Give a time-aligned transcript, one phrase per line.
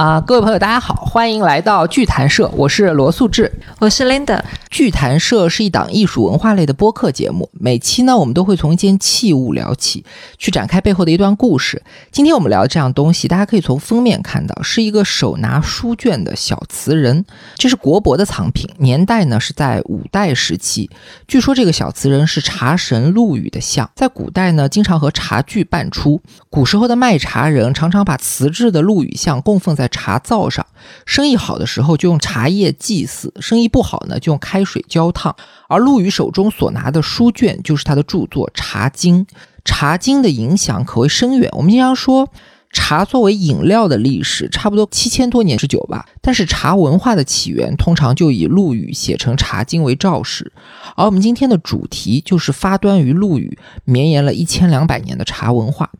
[0.00, 4.40] 啊，各位朋友，大家好，欢迎来到剧谈社，我是罗素志，我是 Linda。
[4.70, 10.04] 剧谈社是一档艺术文化类的播客节目，每期呢，我们都会从一件器物聊起，
[10.38, 11.82] 去展开背后的一段故事。
[12.12, 17.24] 今天我们聊的这样东西，大家可以从封面看到，是一个手拿书卷的小瓷人，
[17.56, 20.88] 这是国博的藏品，年代呢是在五代时期。
[21.26, 26.22] 据说这个小瓷人是茶神陆羽的像，在古代呢，经常和茶具伴出。
[26.48, 30.64] 古时候的卖茶人常常把瓷制的陆羽像供奉在茶灶上，
[31.04, 35.34] 生意好的时候就用茶叶祭祀，生意不好呢就用开开水浇烫。
[35.68, 39.24] 而陆羽手中所拿的书卷就是他的著作《茶经》，
[39.64, 41.48] 《茶经》的影响可谓深远。
[41.52, 42.28] 我们经常说，
[42.72, 50.52] 茶作为饮料的历史差不多七千多年之久吧，但是茶文化的起源通常就以陆羽写成《茶经》为肇始。
[50.96, 55.90] 而我们今天的主题就是发端于陆羽，绵延了一千两百年的茶文化。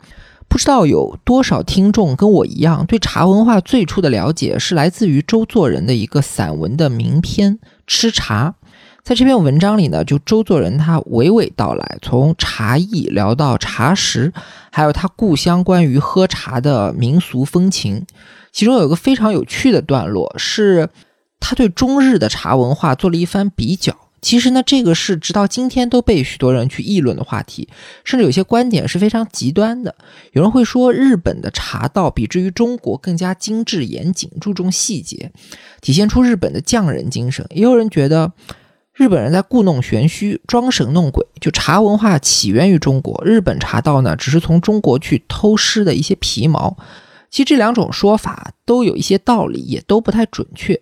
[0.49, 7.55] 不知道有多少听众跟我一样，对茶文化最初的了解是来自于周作人的一个散文的名篇
[7.91, 8.55] 《吃茶》。
[9.03, 14.33] 在这篇文章里呢，就周作人他娓娓道来，从茶艺聊到茶食，
[14.71, 18.07] 还有他故乡关于喝茶的民俗风情。
[18.53, 20.89] 其中有一个非常有趣的段落，是
[21.41, 23.97] 他对中日的茶文化做了一番比较。
[24.23, 27.69] 其实呢，这个是直到今天都被许多人去议论的话题，
[28.05, 29.95] 甚至有些观点是非常极端的。
[30.33, 35.33] 有人会说，日本的茶道比之于中国更加精致严谨，注重细节，
[35.81, 37.47] 体现出日本的匠人精神。
[37.51, 38.33] 也有人觉得，
[38.93, 41.27] 日本人在故弄玄虚、装神弄鬼。
[41.41, 46.77] 就茶文化起源于中国，日本茶道呢，只是从中国去偷师的一些皮毛。
[47.31, 50.79] 其实这两种说法都有一些道理，也都不太准确。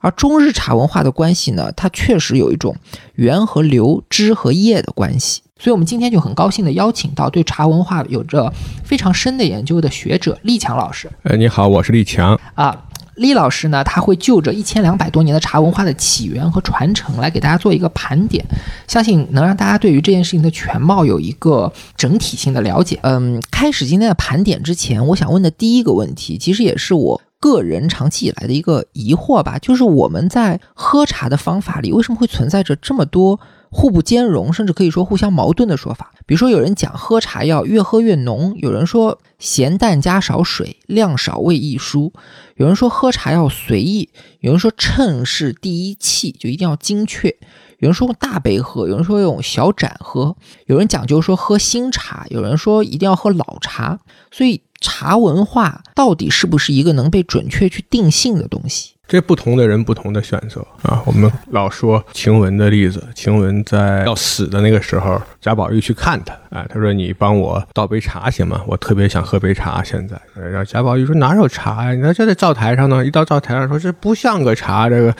[0.00, 2.76] 而中日茶文化的关系呢，它确实有一种
[3.14, 5.42] 源和流、枝和叶的关系。
[5.58, 8.52] 所以，我们今天就很高兴的邀请到对茶文化有着
[8.84, 11.10] 非常深的研究的学者厉强老师。
[11.22, 12.84] 呃，你好，我是厉强啊。
[13.14, 18.44] 厉老师呢，他会就着一千两百多年的茶文化的起源和传承来给大家做一个盘点，
[18.86, 22.98] 相信能让大家对于这件事情的全貌有一个整体性的了解。
[23.02, 27.22] 嗯，开始今天的盘点之前，我想问的第一个问题，其实也是我。
[27.38, 33.38] 个人长期以来的一个疑惑吧，就是我们在喝茶的方法里，为什么会存在着这么多
[33.70, 36.12] 互不兼容，甚至可以说互相矛盾的说法？
[36.24, 42.10] 比如说，有人讲喝茶要越喝越浓，有人说咸淡加少水，量少味易疏；
[42.56, 44.08] 有人说喝茶要随意，
[44.40, 47.30] 有人说称是第一器，就一定要精确；
[47.78, 50.34] 有人说用大杯喝，有人说用小盏喝；
[50.66, 53.98] 有人讲究说喝新茶，有人说一定要喝老茶，
[54.30, 54.62] 所以。
[54.78, 58.92] 茶文化到底是不是一个能被准确去定性的东西？
[59.08, 61.02] 这不同的人不同的选择啊。
[61.06, 68.62] 我们老说晴雯的例子，晴雯在要死的那个时候，贾宝玉去看他，哎，他说：“你帮我倒杯茶行吗？
[68.66, 71.94] 我特别想喝杯茶。”现在，然后贾宝玉说：“哪有茶呀？
[71.94, 75.16] 你看这在灶台上呢。”一到灶台上说：“这不像个茶，这个。”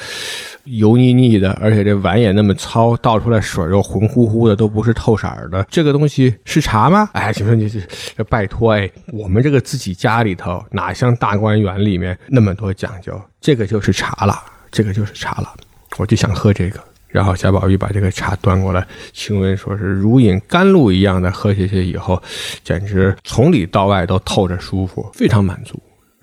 [0.66, 5.66] 油腻腻的，而且这碗也那么糙，倒出来水又浑乎乎的，都不是透色的。
[5.70, 7.08] 这个东西是茶吗？
[7.12, 7.80] 哎，请问你这
[8.16, 13.20] 这拜托哎，我们这个自己家里头哪像大观园里面那么多讲究？
[13.40, 15.54] 这个就是茶了，这个就是茶了。
[15.98, 16.80] 我就想喝这个。
[17.08, 22.20] 然后贾宝玉把这个茶端过来，晴雯说是如饮甘露一样的喝下去以后，
[22.62, 25.80] 简直从里到外都透着舒服，非常满足。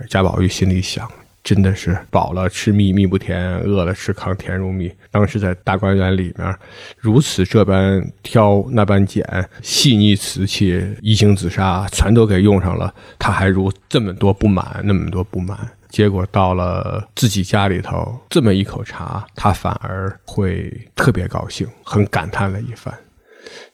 [0.10, 1.10] 贾宝玉心里想。
[1.44, 4.90] 真的是饱了吃蜜蜜不甜，饿了吃糠甜如蜜。
[5.12, 6.56] 当时在大观园里面，
[6.98, 9.26] 如此这般挑那般拣，
[9.62, 15.58] 细腻瓷器、怡情紫砂全都给用上了，他还如这么多不满，那么多不满。
[15.90, 22.94] 结果到了自己家里头，这么一口茶，他反而会特别高兴，很感叹了一番。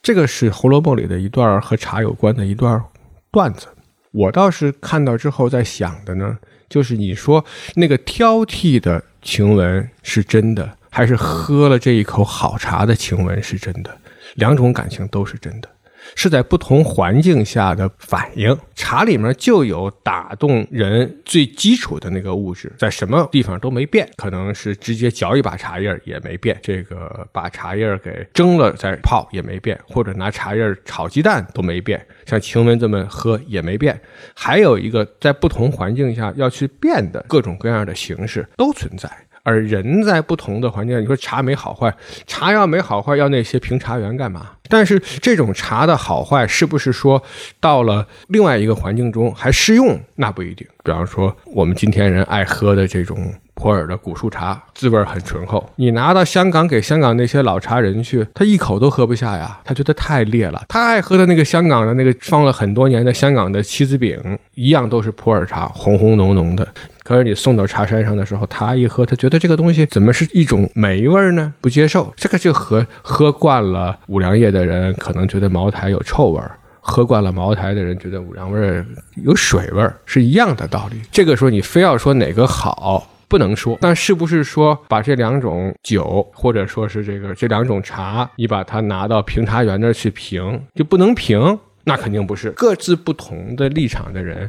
[0.01, 2.83] 这个是《红楼梦》里的一段和茶有关的一段
[3.31, 3.67] 段子。
[4.11, 6.35] 我倒是看到之后在想的呢。
[6.69, 7.43] 就是你说
[7.75, 13.97] 那个挑剔的晴雯是真的，还是喝了这一口好茶的晴雯是真的？
[14.35, 15.69] 两种感情都是真的。
[16.15, 18.57] 是在不同环境下的反应。
[18.75, 24.09] 茶里面就有打动人最基础的那个物质，在什么地方都没变。
[24.17, 32.05] 可能是直接嚼一把茶叶也没变，这个把茶叶给蒸了再泡也没变，或者拿茶叶炒鸡蛋都没变。
[32.25, 33.99] 像晴雯这么喝也没变。
[34.33, 39.09] 还有一个在不同环境下要去变的各种各样的形式都存在。
[39.49, 41.93] 而人在不同的环境，你说茶没好坏，
[42.27, 44.51] 茶要没好坏，要那些评茶员干嘛？
[44.69, 47.21] 但是这种茶的好坏，是不是说
[47.59, 49.99] 到了另外一个环境中还适用？
[50.15, 50.67] 那不一定。
[50.83, 53.33] 比方说，我们今天人爱喝的这种。
[53.61, 55.69] 普洱的古树茶，滋味很醇厚。
[55.75, 60.63] 你拿到香港给香港那些老茶人去，他一口都喝不下呀，他觉得太烈了。
[60.69, 64.17] 他爱喝的那个香港的那个放了很多年的香港的七子饼，
[64.53, 66.65] 一样都是普洱茶，红红浓浓的。
[67.09, 71.51] 可是你送到茶山上的时候，他一喝，他觉得这个东西怎么是一种霉味呢？
[71.59, 72.13] 不接受。
[72.15, 76.51] 这个就和喝惯了五粮液的人可能觉得茅台有臭味儿。
[76.79, 78.85] 喝惯了茅台的人觉得五粮味儿
[79.23, 81.01] 有水味儿是一样的道理。
[81.11, 83.75] 这个时候你非要说哪个好，不能说。
[83.81, 91.57] 但是不是说把这两种酒，或者说是这个这两种茶，你把它拿到评茶员那儿去评，就不能评？
[91.85, 92.51] 那肯定不是。
[92.51, 94.47] 各自不同的立场的人，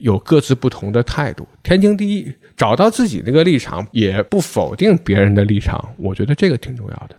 [0.00, 1.46] 有各自不同的态度。
[1.62, 5.94] 天经地义，找到自己那个立场，也不否定别人的立场。
[5.96, 7.16] 我觉得这个挺重要的。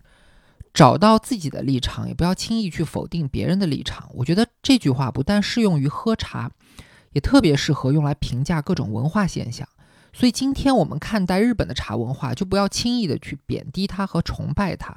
[0.74, 4.10] 找到自己的立场，也不要轻易去否定别人的立场。
[4.14, 6.50] 我觉得这句话不但适用于喝茶，
[7.12, 9.68] 也特别适合用来评价各种文化现象。
[10.14, 14.96] 所以今天我们看待日本的茶文化，就不要轻易的去贬低它和崇拜它。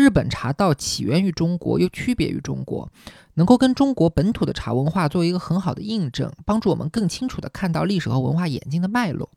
[0.00, 2.90] 日本茶道起源于中国，又区别于中国，
[3.34, 9.28] 能够跟中国本土的茶文化做一个很好的印证，帮助我们更清楚地看到历史和文化演进的脉络。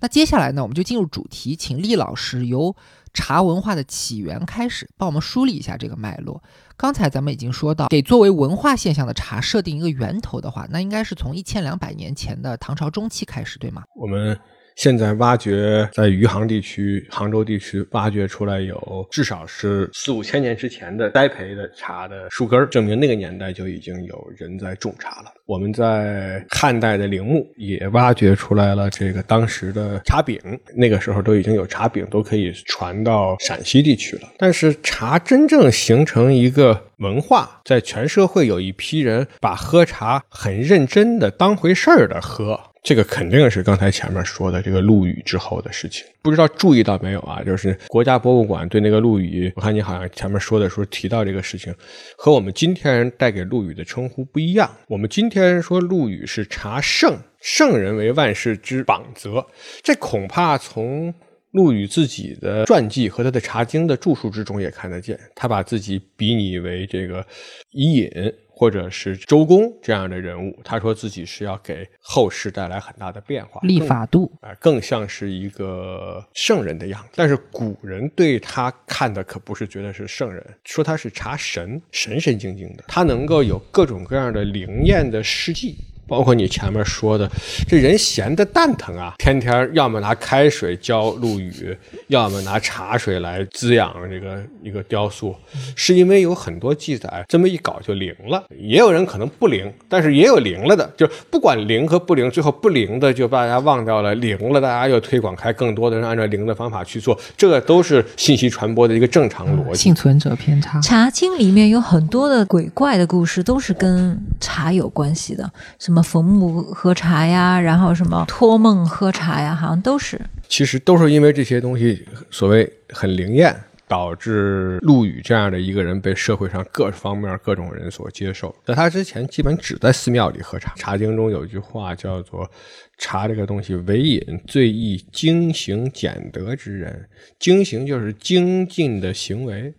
[0.00, 2.76] 那接下来呢，我们就进入主题，请厉老师由。
[3.16, 6.42] 茶文化的起源开始，帮我们梳理一下这个脉络。
[6.76, 13.84] 刚才咱们已经说到，给作为文化现象的茶设定一个源头的话，那应该是从一千两百年前的唐朝中期开始，对吗？
[13.94, 14.36] 我们。
[14.76, 25.32] 现在挖掘在余杭地区、杭州地区挖掘出来有至少是四五千年之前的栽培的茶的树根，证明那个年代就已经有人在种茶了。
[25.46, 30.38] 我们在汉代的陵墓也挖掘出来了这个当时的茶饼，
[30.74, 34.28] 那个时候都已经有茶饼都可以传到陕西地区了。
[34.38, 42.58] 但是茶真正形成一个文化，在全社会有一批人把喝茶很认真的当回事儿的喝。
[42.84, 47.42] 这个肯定是刚才前面说的这个陆羽之后的事情，不知道注意到没有啊？
[47.42, 51.74] 就是国家博物馆对那个陆羽，我看你好像前面说的时候提到这个事情，
[52.18, 54.70] 和我们今天带给陆羽的称呼不一样。
[54.86, 59.42] 我们今天说陆羽是茶圣，圣人为万世之榜则，
[59.82, 61.14] 这恐怕从
[61.52, 67.26] 陆羽自己的传记和他的《茶经》的著述之中也看得见，他把自己比拟为这个
[67.70, 68.10] 伊尹。
[68.56, 77.08] 或者是周公这样的人物，他说自己是要给后世带来很大的变化，立法度啊，更像是一个圣人的样子。
[77.16, 85.76] 但是古人对他看的可不是觉得是圣人，说他是查神，神神经经的，他能够有各种各样的灵验的事迹。
[86.06, 87.30] 包括你前面说的，
[87.66, 91.76] 这人闲的蛋疼啊，天天要么拿开水浇陆羽，
[92.08, 95.34] 要么拿茶水来滋养这个一个雕塑，
[95.74, 98.44] 是因为有很多记载，这么一搞就灵了。
[98.58, 109.78] 也有人可能不灵，但是也有灵了的，就不管灵和不灵，最后不灵的就把大家忘掉了，灵了大家又推广开，更多的人按照灵的方法去做，这个都是信息传播的一个正常逻辑。
[109.78, 110.78] 幸存者偏差。
[110.82, 115.93] 茶经里面有很多的鬼怪的故事，都是跟茶有关系的，什么。
[115.94, 120.20] 什么逢木喝茶呀，然后什么托梦喝茶呀，好像都是。
[120.48, 123.54] 其实都是因为这些东西所谓很灵验，
[123.86, 128.52] 导致陆羽这样的一个人被社会上各方面各种人所接受。
[128.64, 130.72] 在他之前，基本只在寺庙里喝茶。
[130.76, 132.50] 《茶经》中有句话叫做
[132.98, 137.08] ：“茶这个东西，唯饮最易精行俭德之人。
[137.38, 139.72] 精行就是精进的行为。”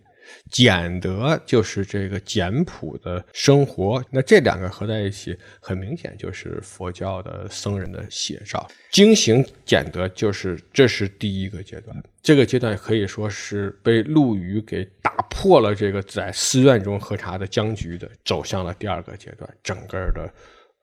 [0.50, 8.66] 简德就是这个简朴的生活，那这两个合在一起，很明显就是佛教的僧人的写照。
[8.92, 19.48] 精行简德就是这是第一个阶段，这个阶段可以说是被陆羽给打破了这个在寺院中喝茶的僵局的，走向了第二个阶段。
[19.62, 20.32] 整个的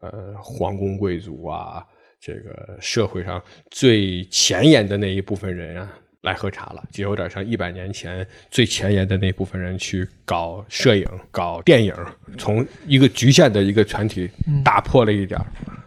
[0.01, 1.81] 呃皇宫贵族啊，
[2.19, 3.41] 这个社会上
[3.71, 5.97] 最前沿的那一部分人啊。
[6.23, 11.93] 来喝茶了，就有点像一百年前最前沿的那部分人去搞摄影、搞电影，
[12.37, 14.29] 从一个局限的一个团体
[14.63, 15.39] 打破了一点。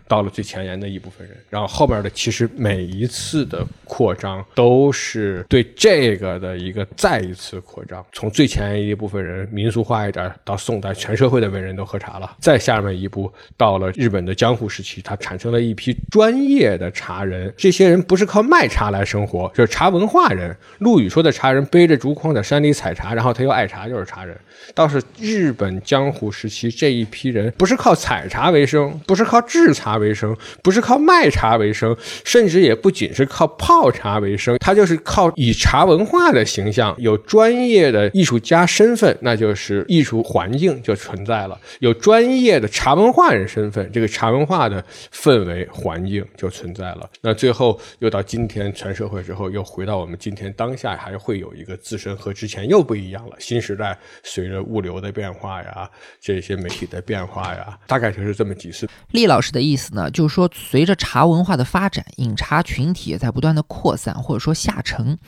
[0.09, 8.05] 到了最前沿的一部分人，然后后边的其实每一次的扩张都是对这个的一个再一次扩张。
[8.13, 12.37] 从最前沿一部分人民俗化一点，到宋代全社会的文人都喝茶了。
[12.41, 17.53] 再下面一步到了日本的江户时期，它产生了一批专业的茶人。
[17.57, 20.57] 这些人不是靠卖茶来生活，就是茶文化人。
[20.79, 24.37] 陆羽说的茶人背着竹筐在山里采茶，然后他又爱茶，就是茶人。
[24.75, 29.97] 倒是日本江户时期这一批人不是靠采茶为生，不是靠制茶。
[29.97, 47.09] 为生，不是靠卖茶为生，甚至也不仅是靠泡茶为生，他就是靠以茶文化的形象，有专业的艺术家身份，那就是艺术环境就存在了；有专业的茶文化人身份，这个茶文化的氛围环境就存在了。
[47.23, 53.37] 那最后又到今天全社会之后，又回到我们今天当下，还会有一个自身和之前又不一样了。
[53.39, 58.89] 新时代随着物流的变化呀，这些媒体的变化呀，大概就是这么几次。
[59.11, 65.19] 厉老师的意思呢，就是说，随着茶文化的发展，饮茶群体也在不断的扩散，或者说下沉，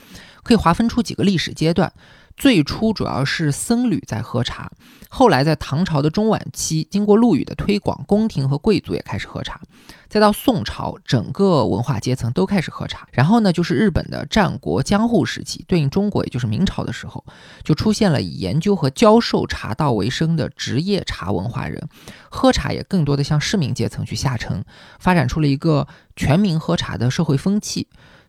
[0.43, 1.93] 可以划分出几个历史阶段。
[2.39, 4.71] 最初主要是僧侣在喝茶，
[5.09, 9.61] 后来在唐朝的中晚期，经过陆羽的推广，宫廷和贵族也开始喝茶，
[10.09, 13.09] 再到宋朝，整个文化阶层都开始喝茶。
[13.11, 17.25] 然后呢，就是日本的战国江户时期，对应中国也就是明朝的时候，
[17.65, 21.89] 就出现了以研究和教授茶道为生的职业茶文化人，
[22.31, 24.65] 喝茶也更多的向市民阶层去下沉，
[25.01, 27.89] 发展出了一个全民喝茶的社会风气。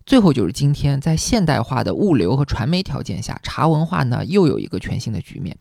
[0.09, 5.55] 最后就是今天，在现代化的物流和传媒条件下，茶文化呢又有一个全新的局面。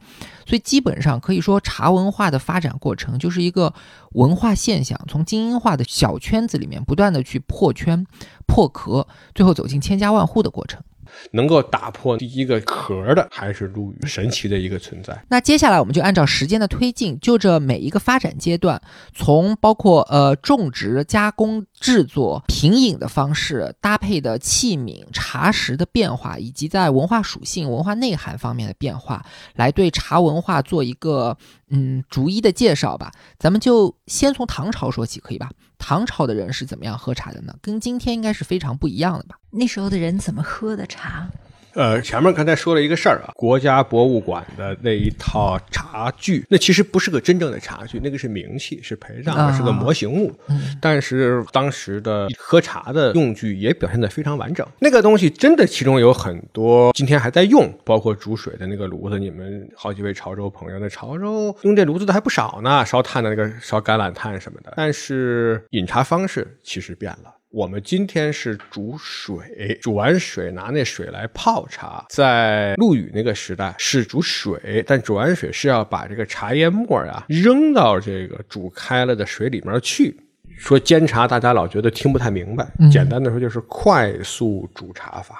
[0.46, 3.74] 所以基本上可以说，茶文化的发展过程就是一个
[4.12, 8.06] 文化现象从精英化的小圈子里面不断的去破圈、
[8.46, 10.82] 破壳，最后走进千家万户的过程。
[11.32, 15.24] 能够打破第一个壳的，还是陆羽，神奇的一个存在。
[15.28, 18.80] 那接下来我们就按照时间的推进，就这每一个发展阶段，
[19.14, 31.36] 从包括呃种植、加工、制作、品饮的方式，搭配的器皿、茶食的变化，以及在文化属性、文化内涵方面的变化，来对茶文化做一个
[31.70, 33.12] 嗯逐一的介绍吧。
[33.38, 35.50] 咱们就先从唐朝说起，可以吧？
[35.78, 37.54] 唐朝的人是怎么样喝茶的呢？
[37.62, 39.36] 跟今天应该是非常不一样的吧？
[39.50, 41.30] 那时候的人怎么喝的茶？
[41.74, 50.32] 呃，前面刚才说了一个事儿啊，国家博物馆的那一套茶具，那其实不是个真正的茶具，那个是名器，是陪葬的，是个模型物。
[50.80, 54.66] 但是当时的喝茶的用具也表现得非常完整。
[54.80, 64.72] 那个东西真的其中有很多今天还在用，包括煮水的那个炉子，你们好几位潮州朋友，那潮州用这炉子的还不少呢，烧炭的那个烧橄榄炭什么的。
[64.76, 67.34] 但是饮茶方式其实变了。
[67.50, 72.04] 我们今天是煮水，煮完水拿那水来泡茶。
[72.10, 80.14] 在陆羽那个时代是煮水，但煮完水是要把这个茶叶末呀扔到这个煮开了的水里面去。
[80.58, 82.68] 说煎茶，大家老觉得听不太明白。
[82.90, 85.36] 简单的说就是快速煮茶法。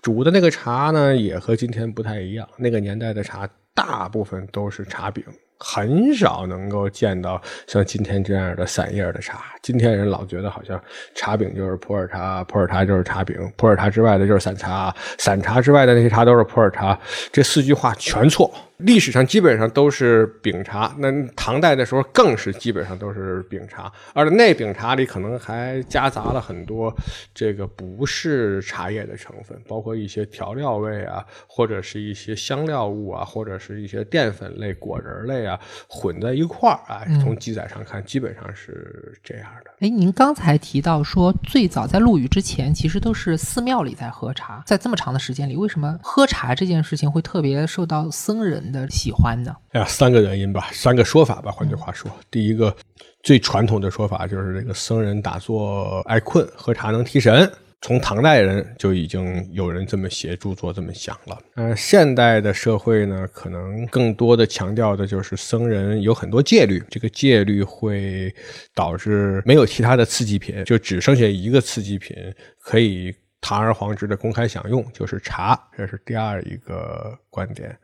[0.00, 2.48] 煮的那个茶呢，也和今天不太一样。
[2.56, 5.24] 那个年代的茶大部分都是茶饼。
[5.58, 9.44] 很少能够见到像今天这样的散叶的茶。
[9.60, 10.80] 今天人老觉得好像
[11.14, 16.98] 茶饼就是普洱茶，普洱茶就是茶饼，普洱茶之外的就是散茶，散茶之外的那些茶都是普洱茶。
[17.32, 18.52] 这四句话全错。
[18.78, 26.94] 历史上基本上都是饼茶，那唐代的时候更是基本上都是饼茶，而那饼茶里可能还夹杂了很多
[27.34, 35.58] 这个不是茶叶的成分，包括一些调料味啊，或者是一些香料物啊，或者是一些淀粉类、果仁类啊
[35.88, 37.04] 混在一块儿啊。
[37.20, 39.72] 从记载上看，基本上是这样的。
[39.80, 48.67] 哎，您刚才提到说，最早在陆羽之前，其实都是寺庙里在喝茶，在这么长的时间里，为什么喝茶这件事情会特别受到僧人？
[48.70, 51.50] 的喜欢的，哎呀，三个原因吧，三个说法吧。
[51.50, 52.74] 换句话说，第一个
[53.22, 57.50] 最传统的说法就是这个僧人打坐爱困，喝茶能提神。
[57.80, 61.38] 从唐代人就已经有人这么写著作，这么想了。
[61.54, 68.34] 呃，现代的社会呢，可能更多的强调的就是僧人有很多戒律，这个戒律会
[68.74, 72.16] 导致没有其他的刺激品，就只剩下一个刺激品
[72.60, 73.14] 可以。
[73.40, 77.76] 堂而皇之的公开享用就是茶，这是第二一个观点。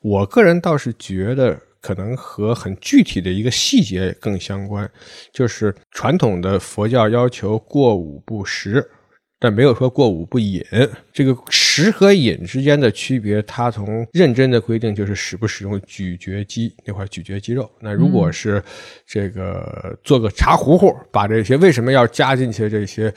[0.00, 4.90] 我个人倒是觉得，可能和很具体的一个细节更相关，
[5.32, 8.88] 就是传统的佛教要求过午不食。
[9.44, 10.64] 但没有说过午不饮，
[11.12, 17.68] 这个食和饮之间的区别，它从认真的规定就是使不使用咀嚼肌那块咀嚼肌肉。
[17.80, 18.62] 那如果是
[19.04, 23.12] 这个做个茶糊糊，把这些为什么要加进去这些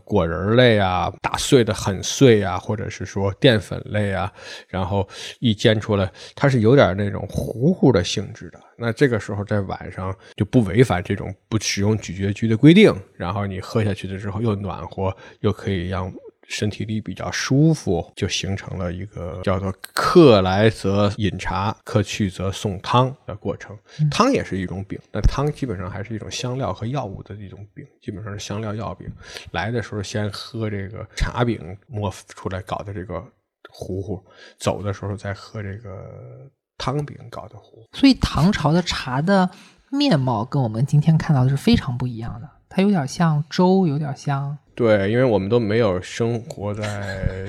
[0.00, 4.32] 果仁类啊，打碎的很碎啊，或者是说淀粉类啊，
[4.68, 5.08] 然后
[5.40, 8.60] 一煎出来，它是有点那种糊糊的性质的。
[8.76, 16.12] 那这个时候在晚上就不违反这种不使用咀嚼肌的规定，然后你喝下去的时候又暖和，又可以让
[16.52, 23.76] 身体里比较舒服，就形成了一个叫做“客来则饮茶，客去则送汤”的过程。
[24.10, 29.10] 汤也是一种饼，那汤基本上还是一种香料和药物的一种饼，基本上是香料药饼。
[29.52, 33.24] 来的时候先喝这个茶饼磨出来搞的这个
[33.70, 34.22] 糊糊，
[34.58, 36.50] 走的时候再喝这个。
[36.78, 39.48] 汤饼搞的糊，所以唐朝的茶的
[39.90, 42.50] 面貌跟我们今天看到的是非常不一样的。
[42.74, 46.82] 它有点像粥，有点像对，因为我们都没有生活在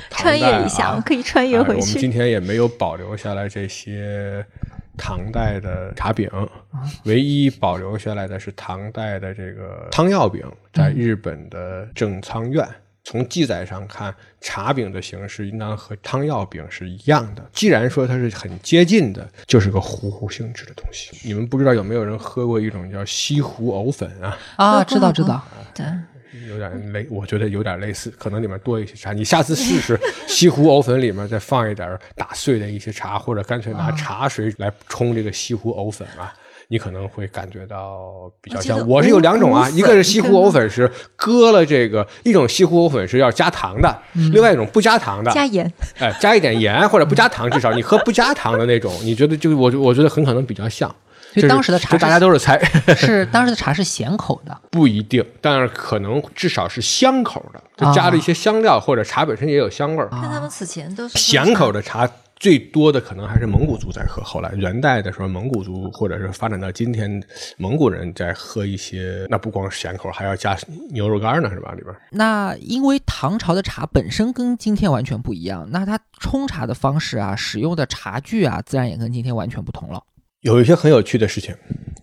[0.12, 1.80] 唐穿代越一下，可以穿越哎回去。
[1.80, 4.46] 我们今天也没有保留下来这些
[4.98, 6.30] 唐代的茶饼，
[7.06, 12.68] 唯一保留下来的是唐代的这个汤药饼，在日本的正仓院。
[13.04, 17.44] 从记载上看，茶饼的形式应当和汤药饼是一样的。
[17.52, 21.12] 既然说它是很接近的，就是个糊糊性质的东西。
[21.24, 24.38] 你们不知道有没有人喝过一种叫西湖藕粉啊？
[24.56, 25.46] 啊，知道知道，
[25.76, 25.86] 对，
[26.48, 29.12] 有点类，我觉得有点类似，可能里面多一些茶。
[29.12, 36.34] 你下次试试 西湖藕粉里面再放一点打碎的一些茶，或者干脆拿茶水来冲这个西湖藕粉啊。
[36.68, 38.88] 你可能会感觉到比较像。
[38.88, 43.96] 我是有两种啊，一个是西湖藕粉是搁了这个，一种西湖藕粉是要加糖的，
[44.32, 50.94] 另外一种不加糖的，加盐，哎，加一点盐或者不加糖，至少你喝不加糖的那种，你觉得就我我觉得很可能比较像。
[51.34, 52.64] 所以当时的茶这大家都是猜，
[52.96, 60.08] 是当时的茶是咸口的， 不一定，但是可能至少是香口的，就加了一些香料，或者茶本身也有香味儿。
[60.10, 62.08] 看他们此前都是咸口的茶
[62.44, 67.24] 最多的可能还是蒙古族在喝，后来元代的时候，蒙古族或者是发展到今天，
[67.56, 70.58] 蒙古人在喝一些，那不光是咸口，还要加
[70.92, 71.72] 牛肉干呢，是吧？
[71.72, 80.04] 里边那因为唐朝的茶本身跟今天完全不一样，那它冲茶的方式啊，使用的茶具啊，自然也跟今天完全不同了。
[80.44, 81.56] 有一些很有趣的事情。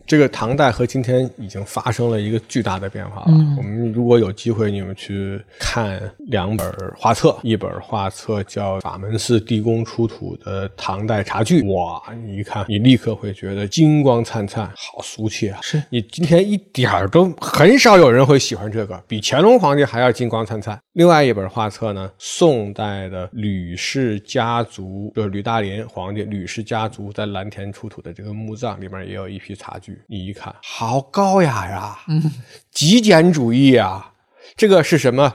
[0.06, 3.26] 这个唐代和今天已经发生了一个巨大的变化了。
[3.28, 6.66] 嗯我们如果有机会，你们去看两本
[6.96, 15.60] 画册，一本画册叫《法门寺地宫出土的唐代茶具》，哇，你一看，你立刻会觉得金光灿灿，好俗气啊！
[15.62, 20.76] 是你今天一点儿都很少有人会喜欢这个，比乾隆皇帝还要金光灿灿。
[20.94, 32.22] 另外一本画册呢，宋代的吕氏家族，就是吕大林皇帝吕氏家族在蓝田出土的这个墓葬里面也有一批茶具，你一看，好高雅呀，嗯，
[32.70, 34.12] 极简主义啊，
[34.56, 35.34] 这个是什么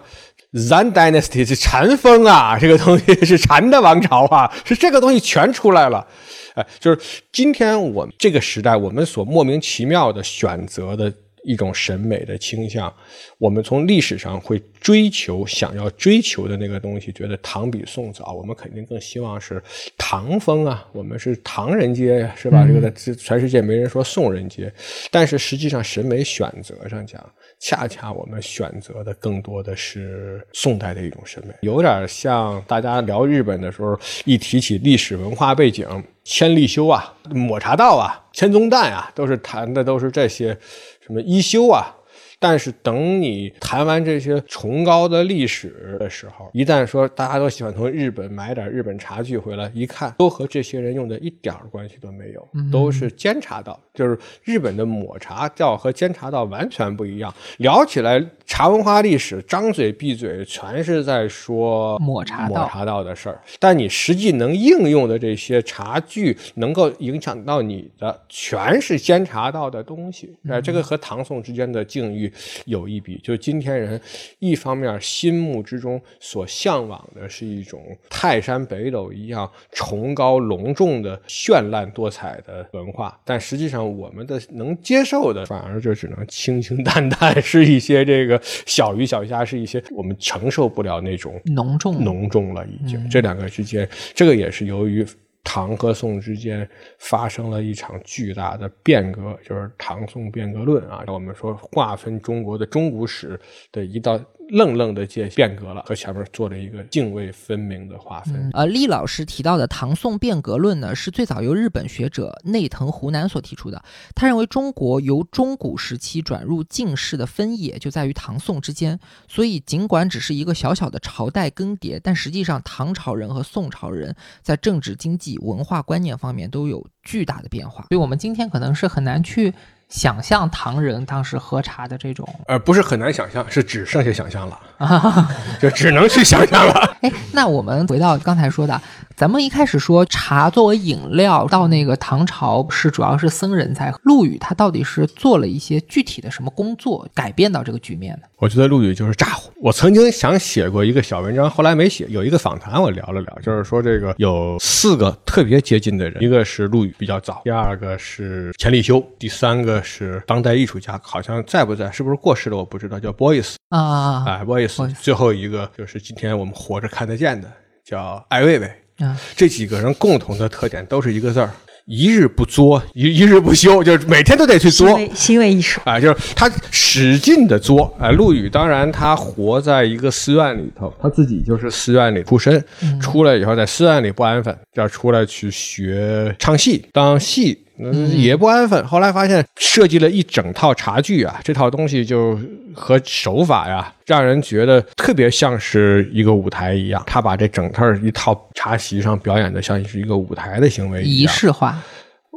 [0.53, 6.07] ？Zan Dynasty 是禅风啊，这个东西是禅的王朝啊，是这个东西全出来了。
[6.55, 6.99] 哎，就是
[7.33, 11.13] 今天我们这个时代，我们所莫名其妙的选择的
[11.45, 12.93] 一种审美的倾向，
[13.37, 19.61] 我们从历史上会追求想要追求的那个东西，觉得唐比宋早，我们肯定更希望是
[19.97, 22.65] 唐风啊，我们是唐人街呀，是吧？
[22.67, 24.71] 这个在这全世界没人说宋人街，
[25.11, 27.23] 但是实际上审美选择上讲，
[27.59, 35.87] 恰恰我们选择的更多的是宋代的一种审美，有点像大家聊日本的时候，一提起历史文化背景，
[36.23, 40.57] 千利休啊、抹茶道啊、千宗旦啊，都是谈的都是这些
[41.05, 41.95] 什么一休啊。
[42.39, 57.33] 但是等你谈完这些崇高的历史的时候，一旦说大家都喜欢从日本买点日本茶具回来，一看都和这些人用的一点儿关系都没有，都是煎茶道，就是日本的抹茶道和煎茶道完全不一样。
[57.57, 70.35] 聊起来茶文化历史，张嘴闭嘴全是在说抹茶道抹茶道的事儿，但你实际能应用的这些茶具，能够影响到你的，全是煎茶道的东西。
[70.49, 72.24] 哎、这个和唐宋之间的境遇
[72.65, 73.99] 有一笔，就是今天人
[74.39, 93.09] 一方面心目之中所向往的是一种泰山北斗一样崇高隆重的绚烂多彩的文化，但实际上我们的能接受的，反而就只能清清淡淡，是一些这个小鱼小虾，是一些我们承受不了那种浓重浓重了，已经。
[93.09, 95.05] 这两个之间，这个也是由于
[95.45, 101.03] 唐和宋之间发生了一场巨大的变革，就是唐宋变革论啊。
[101.07, 103.39] 我们说划分中国的中古史
[103.71, 108.49] 的一道愣愣的界变革了，和前面做了一个泾渭分明的划分。
[108.53, 113.83] 呃，厉老师提到的唐宋变革论呢，是最早由日本学者内藤湖南所提出的。
[114.13, 127.85] 他认为中国由中古时期转入近世的分野就在于唐宋之间，所以尽管只是一个小小的朝代更迭，但实际上唐朝人和宋朝人在政治、经济、文化观念方面都有巨大的变化。
[127.89, 129.53] 所以，我们今天可能是很难去
[129.89, 132.27] 想象唐人当时喝茶的这种。
[132.47, 134.59] 呃，不是很难想象，是只剩下想象了，
[135.61, 136.97] 就只能去想象了。
[137.01, 138.81] 哎，那我们回到刚才说的，
[139.15, 143.93] 咱们一开始说茶作为饮料，到那个唐朝是主要是僧人才。
[144.03, 148.27] 陆羽他到底是做了一些具体的什么工作，改变到这个局面呢？
[148.37, 149.51] 我觉得陆羽就是咋呼。
[149.61, 152.05] 我曾经想写过一个小文章，后来没写。
[152.09, 164.93] 有一个访谈，我聊了聊，就是说这个有四个特别接近的人，一个是陆羽比较早，第二个是钱理修，第三个是当代艺术家，好像在不在，是不是过世了我不知道，叫 Boyce，啊哎，Boyce。
[165.01, 167.51] 最后一个就是今天我们活着看得见的，
[167.83, 168.71] 叫艾未未。
[168.99, 171.51] 啊，这几个人共同的特点都是一个字儿，
[171.85, 174.97] 一日不作，一一日不休，就是每天都得去作。
[175.13, 177.93] 行为艺术，啊，就是他使劲的作。
[177.99, 182.63] 啊，陆羽当然他活在一个寺院里头，他自己就是寺院里出身，
[183.01, 187.64] 出来以后在寺院里不安分，要出来去学唱戏，当戏。
[187.77, 188.85] 嗯，也不安分。
[188.87, 192.39] 后来发现设计了一整套茶具啊，这套东西就
[192.73, 197.03] 和手法呀，让人觉得特别像是一个舞台一样。
[197.05, 201.77] 他把这整套一套茶席上表演的像是一个舞台的行为一仪，式化、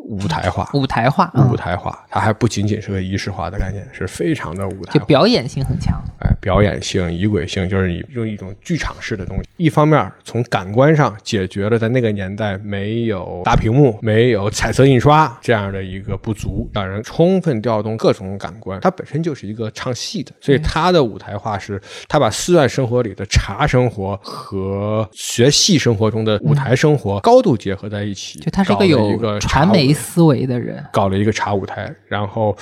[0.07, 0.69] 舞台化。
[0.75, 4.99] 舞台化，嗯舞台化，它还不仅仅是个仪式化的概念，是非常的舞台化。
[4.99, 6.03] 就表演性很强。
[6.21, 9.45] 哎，表演性、仪轨性，就是你用一种剧场式的东西。
[9.57, 18.81] 一方面从感官上解决了在那个年代没有大屏幕、没有彩色印刷这样的一个不足，让人充分调动各种感官。
[18.81, 28.39] 它本身就是一个唱戏的，所以它的舞台化是，它把寺院生活里的茶生活和学戏生活中的舞台生活高度结合在一起。
[28.39, 32.57] 就它是一有个传茶舞媒思维的人，搞了一个茶舞台，然后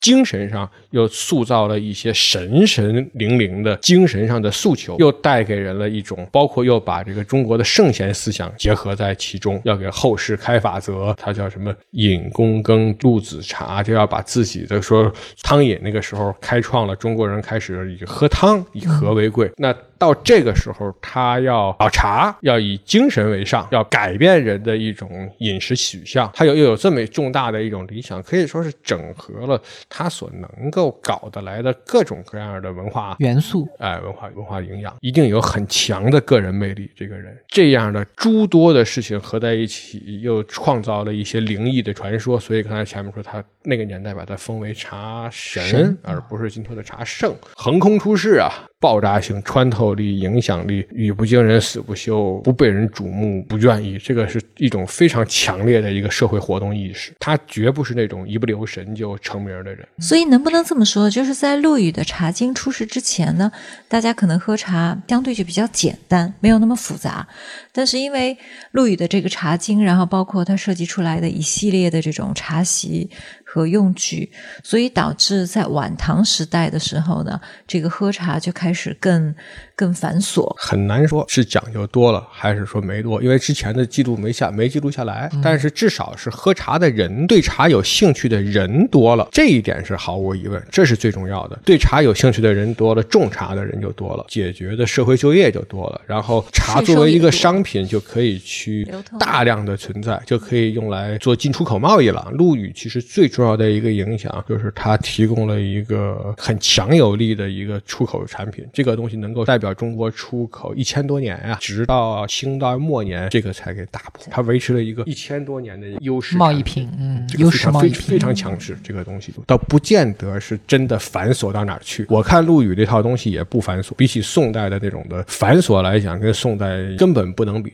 [0.00, 15.12] 精神上又塑造了一些神神灵灵的精神上的诉求，又带给人了一种，包括又把这个中国的圣贤思想结合在其中，要给后世开法则，它叫什么饮躬耕入子茶，就要把自己的说
[15.42, 19.74] 汤饮那个时候开创了中国人开始以喝汤以和为贵，那。
[19.98, 26.30] 到这个时候，他要搞茶，要以精神为上，要改变人的一种饮食取向。
[26.32, 36.90] 他有又有这么重大的一种理想，可以说是整合了他所能够搞得来的各种各样的文化元素哎，文化文化营养，一定有很强的个人魅力。
[36.94, 42.38] 这个人这样的诸多的事情合在一起，又创造了一些灵异的传说。
[42.38, 48.50] 所以刚才前面说他那个年代把他封为茶神，神而不是今天的茶圣，横空出世啊！
[48.80, 57.12] 爆炸性、穿透力、影响力，语不惊人死不休，不被人瞩目，不愿意，这个是一种非常强烈的一个社会活动意识。
[57.18, 59.86] 他绝不是那种一不留神就成名的人。
[59.98, 63.50] 所以能不能这么说，就是在陆羽的《茶经》出世之前呢，
[63.88, 67.26] 大家可能喝茶相对就比较简单，没有那么复杂。
[67.72, 68.36] 但是因为
[68.72, 73.10] 陆羽的这个《茶经》，然后包括他设计出来的一系列的这种茶席
[73.50, 74.30] 和用具，
[74.62, 79.34] 所以导致在晚唐时代的时候呢，这个喝茶就开始更
[79.74, 80.54] 更繁琐。
[80.58, 85.30] 很难说是讲究多了，还是说没多，因为之前的记录没下没记录下来。
[85.42, 91.58] 但是至少是喝茶的人，对茶有兴趣的人多了，这一点是毫无疑问，这是最重要的。
[91.64, 98.86] 对茶有兴趣的人多了，种茶的人就多了，解决的社会就业就多了，然后茶作为一个商品就可以去
[99.18, 102.28] 大量的存在，就可以用来做进出口贸易了。
[102.32, 122.04] 陆羽其实最重要的一个影响就是它提供了一个很强有力的一个出口产品，这个东西能够代表中国出口一千多年啊，直到清代末年这个才给打破，它维持了一个一千多年的优势贸易品，嗯，这个优势贸易品，非常强势，这个东西倒不见得是真的繁琐到哪儿去。
[122.08, 126.66] 我看陆羽这套东西也不繁琐，比起宋代的那种的繁琐来讲，跟宋代
[126.98, 127.72] 根本不能比。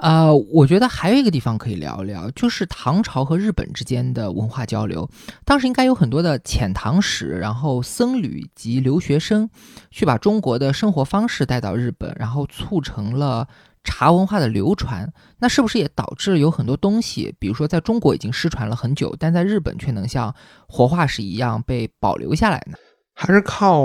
[0.00, 5.08] 呃，我觉得还有一个地方可以聊聊，就是唐朝和日本之间的文化交流。
[5.44, 9.50] 当时应该有很多的遣唐使，然后僧侣及留学生，
[9.90, 13.46] 去把中国的生活方式带到日本，然后促成了
[13.84, 15.12] 茶文化的流传。
[15.38, 20.34] 那是不是也导致有很多东西，比如说在中国已经失传了很久，但在日本却能像
[20.66, 22.78] 活化石一样被保留下来呢？
[23.22, 23.82] 还是靠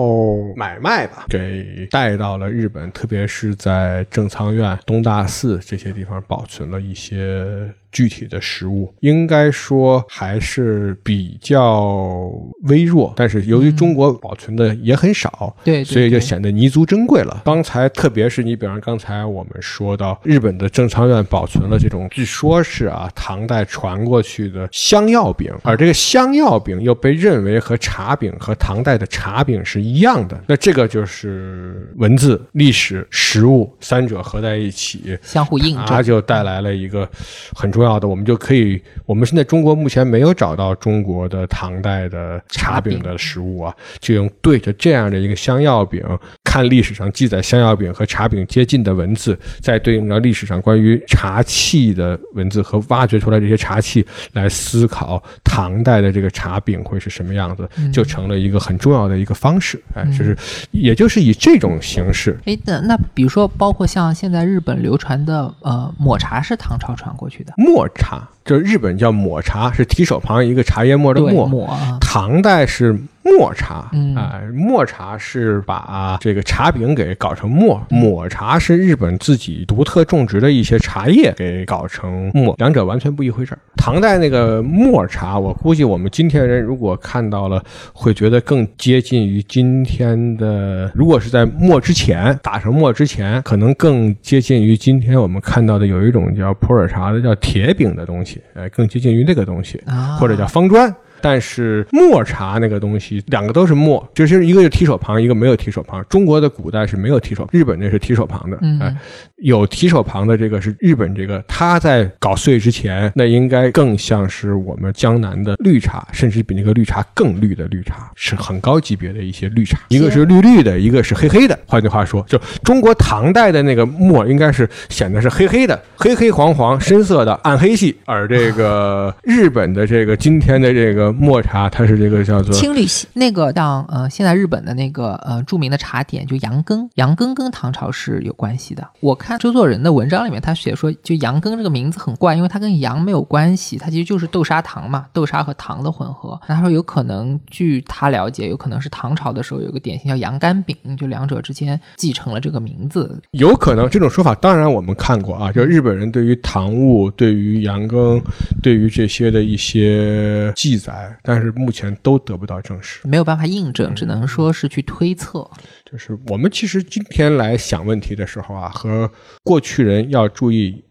[0.56, 8.94] 买卖吧，给带到了日本，特别是在正仓院、东大寺这些地方保存了一些具体的实物。
[9.00, 12.30] 应该说还是比较
[12.64, 17.42] 微弱，但是由于中国保存的也很少，对对所以就显得弥足珍贵了。
[17.46, 30.44] 刚才特别是你，比方刚才我们说到日本的正仓院保存了这种，据说是啊唐代传过去的香药饼，而这个香药饼又被认为和茶饼和唐代的茶饼是一样的。
[30.48, 35.86] 那这个就是文字、历史、实物三者合在一起，相互印证。
[35.86, 37.08] 它就带来了一个
[37.54, 46.04] 很重要的，我们就可以，我们现在中国目前没有找到中国的唐代的茶饼的食物啊，就用对着这样的一个香药饼，
[46.44, 59.82] 看历史上记载香药饼和茶饼接近的文字，再对应到历史上关于茶器的文字和挖掘出来这些茶器，来思考唐代的这个茶饼会是什么样子，就成了一个很重要的一个方式。
[59.94, 60.38] 哎，就是
[60.72, 71.20] 也就是以这种形式，哎，那那比如说，包括像现在日本流传的呃抹茶是唐朝传过去的，抹茶，就是日本叫抹茶，是提手旁一个茶叶末的。
[71.22, 83.60] 抹啊，唐代是抹茶，嗯啊、抹茶是把这个茶饼给搞成沫，抹茶是日本自己独特种植的一些茶叶给搞成沫，两者完全不一回事儿。
[83.76, 99.82] 唐代那个抹茶，我估计我们今天人如果看到了，会觉得更接近于今天的，如果是在沫之前打成沫之前，可能更接近于今天我们看到的有一种叫普洱茶的叫铁饼的东西，哎，更接近于那个东西。
[99.86, 100.94] 啊，或者叫方砖。
[101.26, 106.06] 但是墨茶那个东西，两个都是墨，就是一个是提手旁，一个没有提手旁。
[106.08, 108.56] 中国的古代是没有提手，日本那是提手旁的。
[108.62, 108.96] 嗯哎，
[109.38, 119.80] 有提手旁的这个是日本这个，它在搞碎之前，那应该更像是我们江南的绿茶，甚至比那个绿茶更绿的绿茶，是很高级别的一些绿茶。
[119.88, 121.58] 一个是绿绿的，一个是黑黑的。
[121.66, 133.08] 换句话说，就中国唐代的那个墨，应该是显得是黑黑的，黑黑黄黄、深色的暗黑系，而这个日本的这个今天的这个抹茶，它是这个叫做青绿系。
[133.14, 138.88] 那个像呃，现在日本的那个呃著名的茶点就羊羹，羊羹跟唐朝是有关系的。
[139.00, 146.40] 我看周作人的文章里面，他写说，就羊羹这个名字很怪，因为它跟羊没有关系，它其实就是豆沙糖嘛，豆沙和糖的混合。
[146.48, 153.22] 那他说有可能，据他了解，有可能是唐朝的时候有个点心叫羊肝饼，就两者之间继承了这个名字。
[153.32, 158.22] 有可能这种说法，当然我们看过啊，就日本人对于唐物、对于羊羹、
[158.62, 163.08] 对于这些的一些记载，但是目前都得不到证实。
[163.08, 165.50] 没有办法印证，只能说是去推测。
[165.90, 169.12] 就是我们其实今天来想问题的时候啊，和
[169.44, 170.84] 过去人要注意，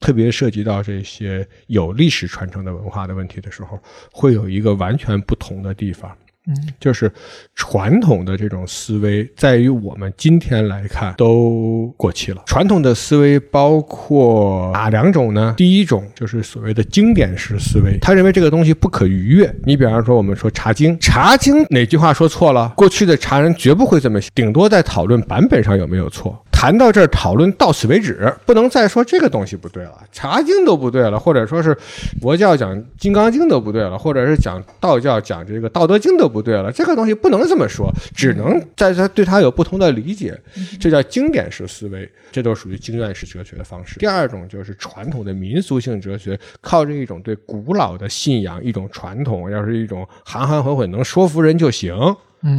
[0.00, 3.78] 特别涉及到这些有历史传承的文化的问题的时候，
[4.12, 6.16] 会有一个完全不同的地方。
[6.48, 7.10] 嗯，就是
[7.54, 12.42] 传统的这种思维，在于我们今天来看都过期了。
[12.46, 15.54] 传统的思维包括哪两种呢？
[15.56, 19.52] 第一种就是所谓的经典式思维，他认为这个东西不可逾越。
[19.64, 22.72] 你比方说，我们说《茶经》，《茶经》哪句话说错了？
[22.76, 26.40] 过去的茶人绝不会这么写，顶多在讨论版本上有没有错。
[26.58, 31.76] 谈到这儿，讨论到此为止，不能再说这个东西不对了，《茶经》都不对了，或者说是
[32.18, 40.34] 佛教讲《金刚经》都不对了，或者是讲道教讲这个《道德经》都不对了，这个东西不能这么说，只能在他对他有不同的理解，
[40.80, 43.98] 这叫经典式思维，这都属于经验式哲学的方式。
[43.98, 51.94] 第二种就是传统的民俗性哲学，靠着一种对古老的信仰，一种传统，要是一种含含混混能说服人就行。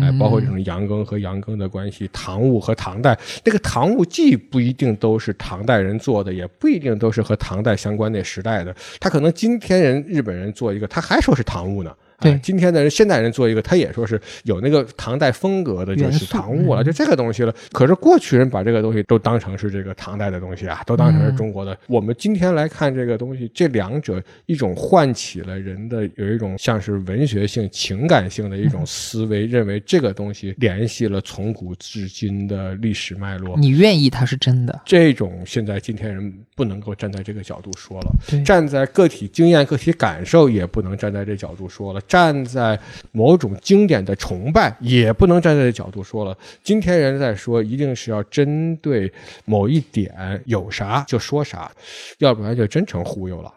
[0.01, 11.95] 哎，包括这种羊羹和羊羹的关系，唐物和唐代，那个唐物既不一定都是唐代人做的，也不一定都是和唐代相关那时代的，他可能今天人日本人做一个，他还说是唐物呢。
[12.19, 12.31] 对。
[12.31, 17.53] 哎今天的人现代人做一个，他也说是有那个唐代风格的，就是唐物了，就这个东西了。
[17.71, 21.77] 可是过去人把这个东西都当成是这个唐代的东西啊，都当成是中国的。
[21.87, 33.57] 我们今天来看这个东西，这两者一种唤起了人的有一种像是文学性、情感性的一种思维，认为这个东西联系了从古至今的历史脉络。
[33.57, 42.79] 你愿意它是真的，这种现在今天人不能够站在这个角度说了，站在个体经验、个体感受也不能站在这角度说了，站在
[43.11, 46.37] 某种经典的崇拜也不能站在这角度说了。
[46.63, 49.11] 今天人在说，一定是要针对
[49.45, 51.71] 某一点有啥就说啥，
[52.19, 53.53] 要不然就真成忽悠了。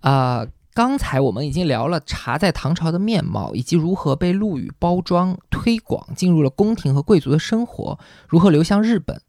[0.00, 9.20] 啊、刚才我们已经聊了茶在唐朝的面貌，以及如何被陆羽包装、推广，进入了宫廷和贵族的生活，如何流向日本。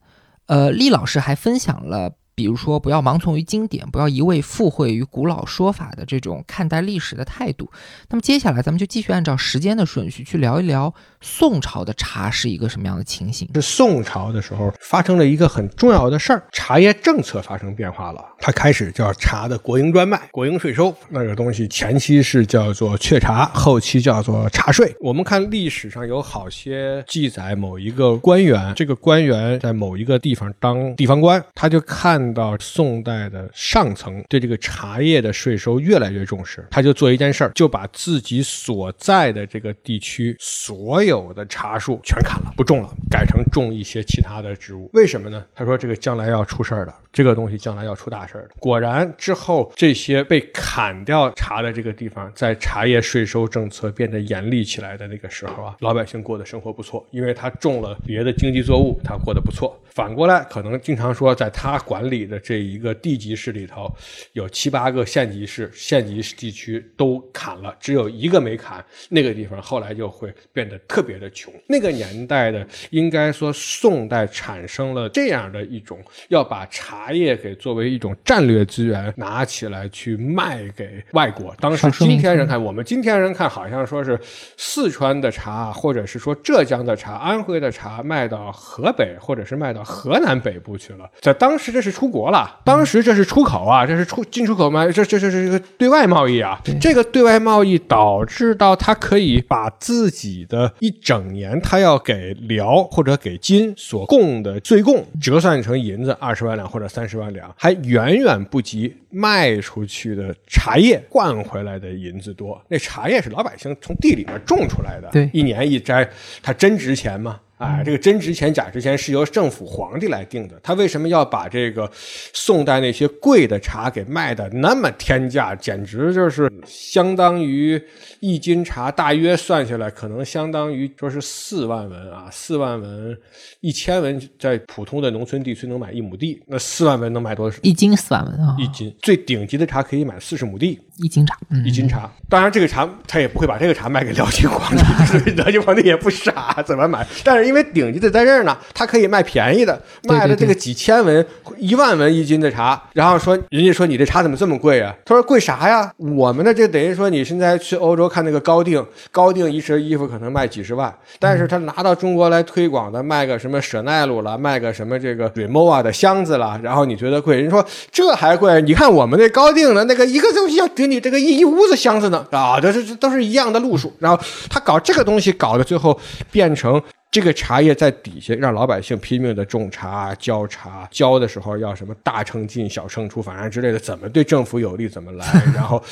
[0.47, 7.71] 呃，厉老师还分享了，比如说不要盲从于经典，不要一味附会于古老说法的这种看待历史的态度。
[8.09, 13.47] 那么接下来咱们就继续按照时间的顺序去聊一聊宋朝的茶是一个什么样的情形。
[13.53, 18.23] 是宋朝的时候发生了一个很重要的事儿，茶叶政策发生变化了。
[18.39, 24.93] 它开始叫茶的国营专卖、国营税收，那个东西前期是叫做榷茶，后期叫做茶税。
[24.99, 44.89] 我们看历史上有好些记载，某一个官员，这个官员在某一个地方当地方官，他就看到宋代的上层对这个茶叶的税收越来越重视，他就做一件事儿，就把自己所在的这个地区所有有的茶树全砍了，不种了，改成种一些其他的植物。
[44.93, 45.45] 为什么呢？
[45.53, 48.51] 他说这个将来要出事儿的，这个东西将来要出大事儿的。
[48.59, 59.77] 果然之后，这些被砍掉茶的这个地方，在茶叶税收政策变得严厉起来的那个时候啊，老百姓过的生活不错，因为他种了别的经济作物，他过得不错。
[59.93, 63.93] 反过来，可能经常说，在他管理的这一个地级市里头，
[64.31, 71.53] 有七八个县级市、县级地区都砍了，只有一个没砍，那个地方后来就会变得特别的穷。
[71.67, 81.55] 那个年代的，应该说宋代产生了这样的一种要把茶叶给作为一种战略资源拿起来去卖给外国。
[81.59, 84.19] 当时今天人看，我们今天人看好像说是
[84.57, 91.09] 四川的茶，或者是说浙江的茶、安徽的茶卖到河北，或者是卖到河南北部去了。
[91.21, 96.61] 在当时这是出国了，当时这是出口啊，这是出进出口卖，这这这这是一个对外贸易啊。
[96.79, 112.61] 这个对外贸易导致到他可以把自己的一整年他要给辽或者给金所供的税贡折算成银子二十万两或者三十万两，还远远不及卖出去的茶叶灌回来的银子多。
[112.67, 116.09] 那茶叶是老百姓从地里面种出来的，对一年一摘，
[116.41, 117.39] 它真值钱吗？
[117.61, 120.59] 哎，这个真值钱假值钱是由政府皇帝来定的。
[120.63, 121.89] 他为什么要把这个
[122.33, 125.55] 宋代那些贵的茶给卖的那么天价？
[125.55, 127.79] 简直就是相当于
[128.19, 133.15] 一斤茶，大约算下来可能相当于说是四万文啊，四万文，
[133.59, 137.57] 一千文在普通的农村地区能买一亩地，那四万文能买多少？
[137.61, 140.79] 一斤四万文啊，一斤，最顶级的茶可以买四十亩地。
[140.97, 142.11] 一斤茶，嗯一斤茶。
[142.29, 147.05] 当然，这个茶他也不会把这个茶卖给辽金皇帝，所 以 辽金皇帝也不傻，怎么买？
[147.23, 151.25] 但是因为顶级的在这儿呢，他可以卖便宜的，卖了这个几千文、
[151.57, 154.95] 一万文一斤的茶，然后说人家说你这茶怎么这么贵啊？
[155.03, 155.91] 他说贵啥呀？
[155.97, 168.61] 我们的这等于说你现在去欧洲看那个高定，高定一身衣服可能卖几十万，但是他拿到中国来推广的，卖个什么舍奈鲁了，卖个什么这个 Rimowa 的箱子了，然后你觉得贵，人说这还贵？
[168.61, 173.93] 你看我们那高定的那个一个东西要顶你这个一一屋子箱子呢啊，这这这都是一样的路数。
[173.99, 174.17] 然后
[174.49, 175.99] 他搞这个东西，搞的最后
[176.31, 176.81] 变成。
[177.11, 185.83] 这个茶叶在底下让老百姓拼命的种茶、浇茶，浇的时候要什么大秤进、小秤出，反正之类的，怎么对政府有利怎么来，然后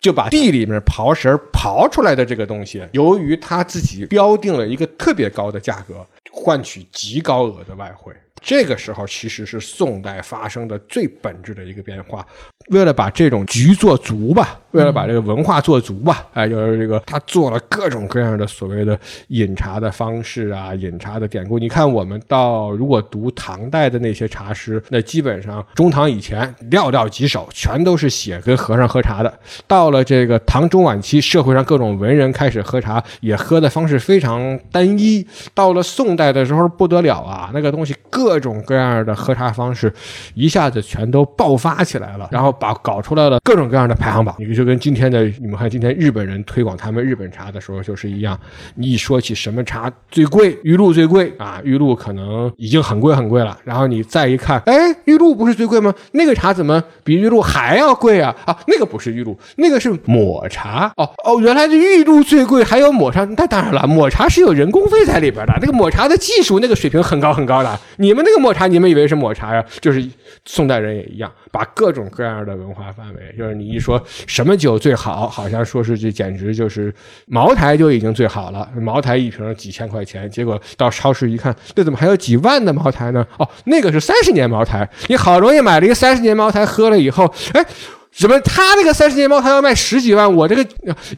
[0.00, 8.12] 就把地里面刨食刨出来的这个东西，由于他自己标定了一个特别高的价格，换取极高额的外汇。
[8.40, 12.24] 这个时候其实是宋代发生的最本质的一个变化。
[12.68, 21.58] 为了把这种局做足吧，为了把这个文化做足吧，哎，就是这个他做了各种各样的所谓的饮茶的方式啊，饮茶的典故。
[21.58, 29.32] 你看，我们到如果读唐代的那些茶诗，那基本上中唐以前寥寥几首，全都是写跟和尚喝茶的。
[29.66, 35.26] 到了这个唐中晚期，社会上各种文人开始喝茶，也喝的方式非常单一。
[35.54, 39.90] 到了宋代的时候不得了啊，那个东西各种各样的喝茶方式，
[40.34, 44.36] 一下子全都爆发起来了，然后把搞出来了各种各样的排行榜。
[44.58, 48.36] 就跟今天的你们看，今天日本人推广他们日本茶的时候就是一样，
[48.74, 55.94] 你一说起什么茶最贵，玉露最贵啊，玉露可能已经很贵很贵了，然后你再一看，哎，玉露不是最贵吗？
[56.10, 58.34] 那个茶怎么比玉露还要贵啊？
[58.46, 60.92] 啊，那个不是玉露，那个是抹茶。
[60.96, 63.24] 哦哦，原来是玉露最贵，还有抹茶。
[63.36, 67.78] 那当然了，抹茶是有人工费在里边的，那个抹茶的技术那个水平很高很高的。
[67.98, 69.64] 你们那个抹茶，你们以为是抹茶呀？
[69.80, 70.04] 就是
[70.44, 76.92] 宋代人也一样，把各种各样的文化范围，就是你一说什么酒最好，好像说是这简直就是
[77.26, 83.26] 茅台就已经最好了，茅台一瓶几千块钱，结果到超市一看，这怎么还有几万的茅台呢？
[83.38, 87.64] 哦，那个是三十年茅台，你好容易买了一个三十年茅台，喝了以后，哎。
[88.10, 88.40] 什么？
[88.40, 90.66] 他那个三十年茅台要卖十几万，我这个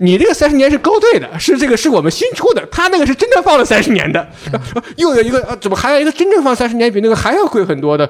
[0.01, 4.29] 你这个三十年是勾兑的，是这个是我们新出的，他那个是真正放了三十年的。
[4.99, 8.07] 又有一个，啊怎么还有一个真正放三十年比那个还要贵很多的？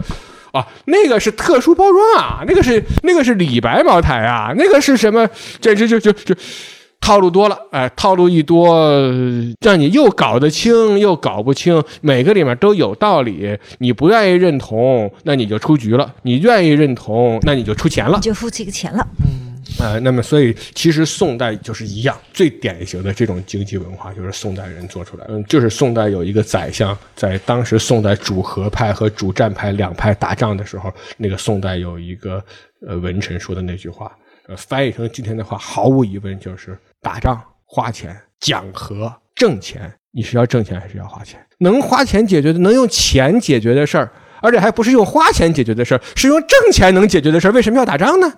[0.53, 5.29] 啊，那个是特殊包装啊，那个是那个是李白茅台啊，那个是什么？
[5.61, 6.35] 这这这这这
[7.01, 8.79] 套路多了，哎，套路一多，
[9.61, 13.59] 让你又搞得清又搞不清，每个里面都有道理。
[13.79, 18.23] 你不愿意认同，那你就出局了；你愿意认同，那你就出钱了你。
[18.23, 19.07] 就付这个钱了。
[19.79, 25.35] 呃，那么所以其实宋代就是一样，最典型的这种经济文化就是宋代人做出来的。
[25.35, 32.44] 嗯，就是宋代有一个宰相，在当时宋代主和派和主战派两派打仗的时候，那个宋代有一个
[32.87, 34.11] 呃文臣说的那句话，
[34.49, 41.40] 呃，翻译成今天的话，毫无疑问就是打仗花钱讲和挣钱，你是要挣钱还是要花钱？
[41.59, 44.11] 能花钱解决的，能用钱解决的事儿。
[44.42, 47.51] 而且还不是用花钱解决的事儿，是用挣钱能解决的事儿。
[47.51, 48.33] 为什么要打仗呢？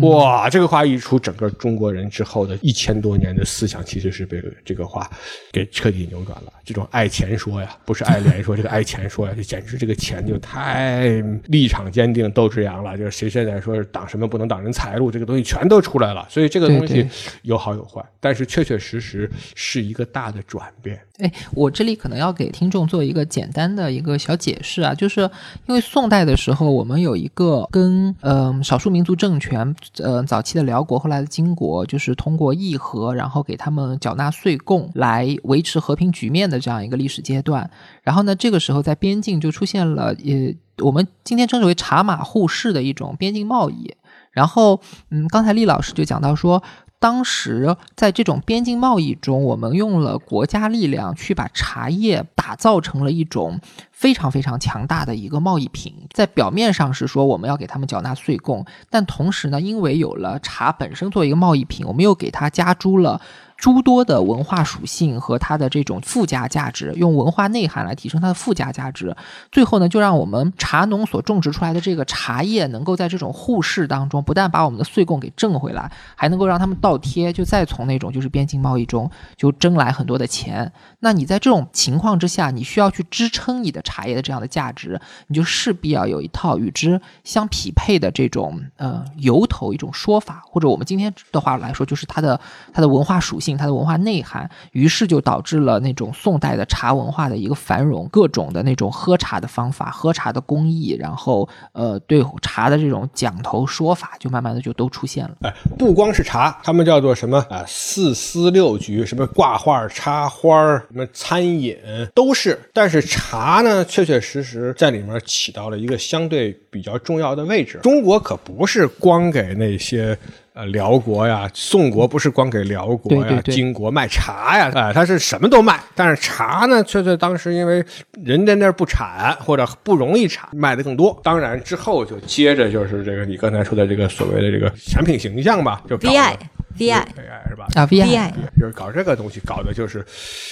[0.00, 5.10] 哇，这个话一出，整个中国人之后的一千多年的思想其实是被这个话
[5.50, 6.52] 给彻底扭转了。
[6.64, 11.08] 这种爱钱说呀，不是爱莲说，这个爱钱说呀，这简直这个钱就太
[11.46, 12.96] 立场坚定、斗志扬了。
[12.96, 16.24] 就是谁现在说是挡什么不能挡人财路，这个东西全都出来了。
[16.30, 17.08] 所以这个东西
[17.42, 21.00] 有好有坏，但是确确实实是一个大的转变。
[21.18, 25.20] 哎，我这里可能要给听众做一个简单的一个小解释啊，就是
[25.66, 37.70] 因为宋代的时候，我们有一个跟嗯、少数民族政权呃早期的辽国，后来的金国，就是通过议和，然后给他们缴纳税贡来维持和平局面的这样一个历史阶段。
[38.02, 43.94] 然后呢，这个时候在边境就出现了呃我们今天称之为茶马互市的一种边境贸易。
[44.30, 46.62] 然后嗯，刚才厉老师就讲到说。
[47.02, 53.58] 当时在这种边境贸易中，我们用了国家力量去把茶叶打造成了一种
[54.02, 55.94] 非常非常强大的一个贸易品。
[56.12, 63.20] 在表面上是说我们要给他们缴纳税贡，但同时呢，因为有了茶本身作为一个贸易品，我们又给它加诸了。
[63.62, 69.14] 诸多的文化属性和它的这种附加价值，用文化内涵来提升它的附加价值，
[69.52, 80.72] 最后呢，就让我们茶农所种植出来的这个茶叶，能够在这种互市当中，不但把我们的税贡给挣回来，还能够让他们倒贴，就再从那种就是边境贸易中就挣来很多的钱。
[80.98, 92.40] 那你在这种情况之下，你需要去支撑你的茶叶的这样的价值，你就势必要有一套与之相匹配的这种呃由头一种说法，或者我们今天的话来说，就是它的
[92.72, 93.52] 它的文化属性。
[93.56, 105.36] 它的文化内涵，于是就导致了那种宋代的茶文化的一个繁荣，各种的那种喝茶的方法、喝茶的工艺，然后呃，对茶的这种讲头说法，就慢慢的就都出现了。
[105.42, 107.62] 哎，不光是茶，他们叫做什么啊？
[107.66, 111.76] 四司六局，什么挂画、插花，什么餐饮
[112.14, 112.58] 都是。
[112.72, 117.78] 但是茶呢，确确实实在里面起到了一个相对比较重要的位置。
[117.82, 120.16] 中国可不是光给那些。
[120.54, 125.80] 呃，辽国呀，宋国不是光给辽国呀、金国卖茶呀，哎，他是什么都卖。
[125.94, 127.82] 但是茶呢，确确当时因为
[128.22, 131.18] 人家那儿不产或者不容易产，卖的更多。
[131.24, 136.36] 当然之后就接着就是这个你刚才说的这个所谓的这个产品形象吧，就 VI。
[136.78, 137.04] VI
[137.48, 137.66] 是吧？
[137.74, 140.04] 啊，VI 就是搞这个东西，搞的就是，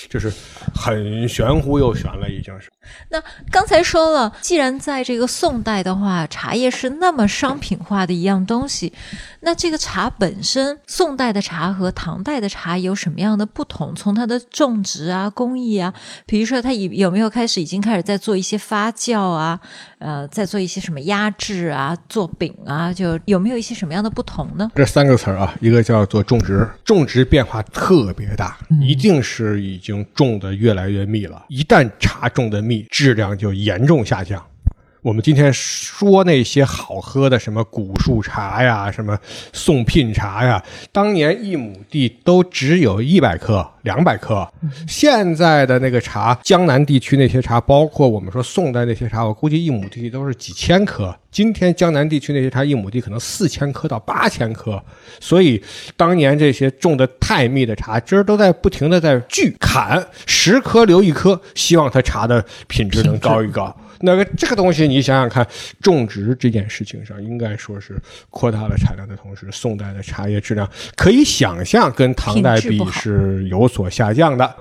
[0.09, 0.33] 就是
[0.75, 2.71] 很玄乎又玄了，已经是。
[3.11, 8.93] 那刚才说了，既然在这个宋代的话，茶叶是那么商品化的一样东西，
[9.41, 13.95] 那这个茶本身，宋代的茶和唐代的茶有什么样的不同？
[13.95, 15.93] 从它的种植啊、工艺啊，
[16.27, 19.61] 比如说它有有没有开始已经开始在做一些发酵啊，
[20.01, 24.71] 呃，在做一些什么压制啊、做饼啊，就有没有一些什么样的不同呢？
[24.75, 26.01] 这三个词儿啊，一个叫。
[26.11, 31.45] 做种植，种植变化特别大，一定是已经种的越来越密了。
[31.49, 34.45] 一旦茶种的密，质量就严重下降。
[35.03, 39.19] 我们今天说那些好喝的什么古树茶呀，什么
[39.51, 44.47] 宋聘茶呀，当年一亩地都只有一百克、两百克。
[44.87, 51.17] 现在的那个茶，江南地区那些茶，包括我们说宋代那些茶，我估计一亩地都是几千颗。
[51.31, 54.83] 今天江南地区那些茶，一亩地可能四千颗到八千颗。
[55.19, 55.63] 所以
[55.97, 63.75] 当年这些种的太密的茶，今儿都在不停的在锯砍，十颗留一颗，希望它茶的品质能高一高。
[64.01, 65.47] 那个这个东西，你想想看，
[65.81, 67.97] 种植这件事情上，应该说是
[68.31, 74.57] 扩大了产量的同时，宋代的茶叶质量可以想象跟唐代比是有所下降的。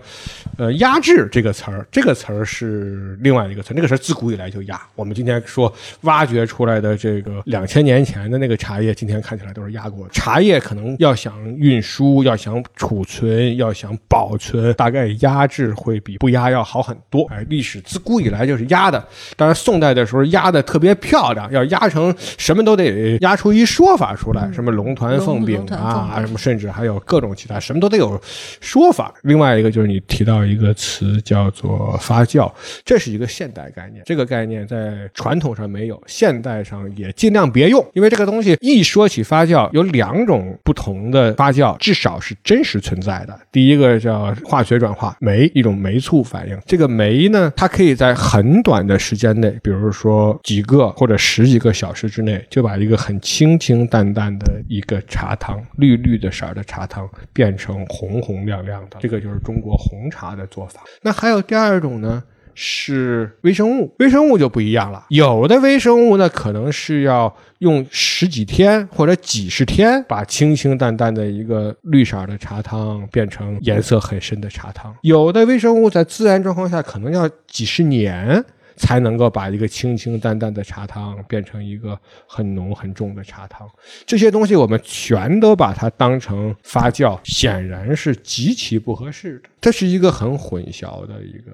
[0.58, 4.82] 呃，压制这个词儿，这个词儿是另外一个词，那个词儿自古以来就压。
[4.96, 10.14] 我们今天说挖掘出来的这个两千年前的那个茶叶，今天看起来都是压过的。
[10.14, 17.26] 茶叶可能要想运输、要想储存、要想保存，大概压制会比不压要好很多。
[17.30, 19.02] 哎，历史自古以来就是压的。
[19.36, 28.19] 当然，宋代的时候压的特别漂亮，要压成什么都得压出一说法出来，什么龙团凤饼啊，什么甚至还有各种其他，什么都得有
[28.61, 29.13] 说法。
[29.23, 32.51] 另外一个就是你提到一个词叫做发酵，
[32.86, 43.39] 这是一个现代概念，这个概念在传统上没有，现代上也尽量别用，因为这个东西一说起发酵，有两种不同的发酵，至少是真实存在的。
[43.51, 58.97] 第一个叫化学转化酶，一种酶促反应，这个酶呢，它可以在很短的时间间内，比如说几个或者十几个小时之内，就把一个很清清淡淡的一个茶汤，绿绿的色的茶汤，变成红红亮亮的。
[58.99, 60.82] 这个就是中国红茶的做法。
[61.01, 62.24] 那还有第二种呢，
[62.55, 63.93] 是微生物。
[63.99, 74.95] 微生物就不一样了，有的微生物呢，可能是要用十几天或者几十天，把清清淡淡的一个绿色的茶汤变成颜色很深的茶汤。
[75.01, 78.43] 有的微生物在自然状况下，可能要几十年。
[78.80, 83.69] 才能够把一个清清淡淡的茶汤变成一个很浓很重的茶汤。
[84.05, 89.49] 这些东西我们全都把它当成发酵，显然是极其不合适的。
[89.62, 91.51] 这是一个很混淆的一个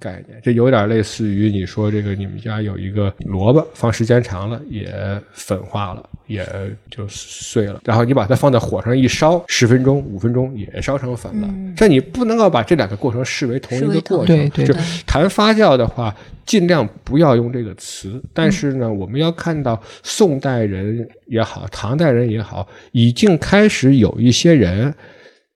[0.00, 4.92] 概念，这有点类似于你说这个你们家有一个萝卜，放时间长了也
[5.32, 6.44] 粉化了，也
[6.90, 11.48] 就碎了，然后你把它放在火上一烧，十分钟、五分钟也烧成粉了。
[11.76, 14.36] 这你不能够把这两个过程视为同一个过程。
[14.36, 14.74] 对对就
[15.06, 16.12] 谈发酵的话，
[16.44, 18.20] 尽量不要用这个词。
[18.34, 24.92] 但是呢，我们要看到宋代人也好，唐代人也好，已经开始有一些人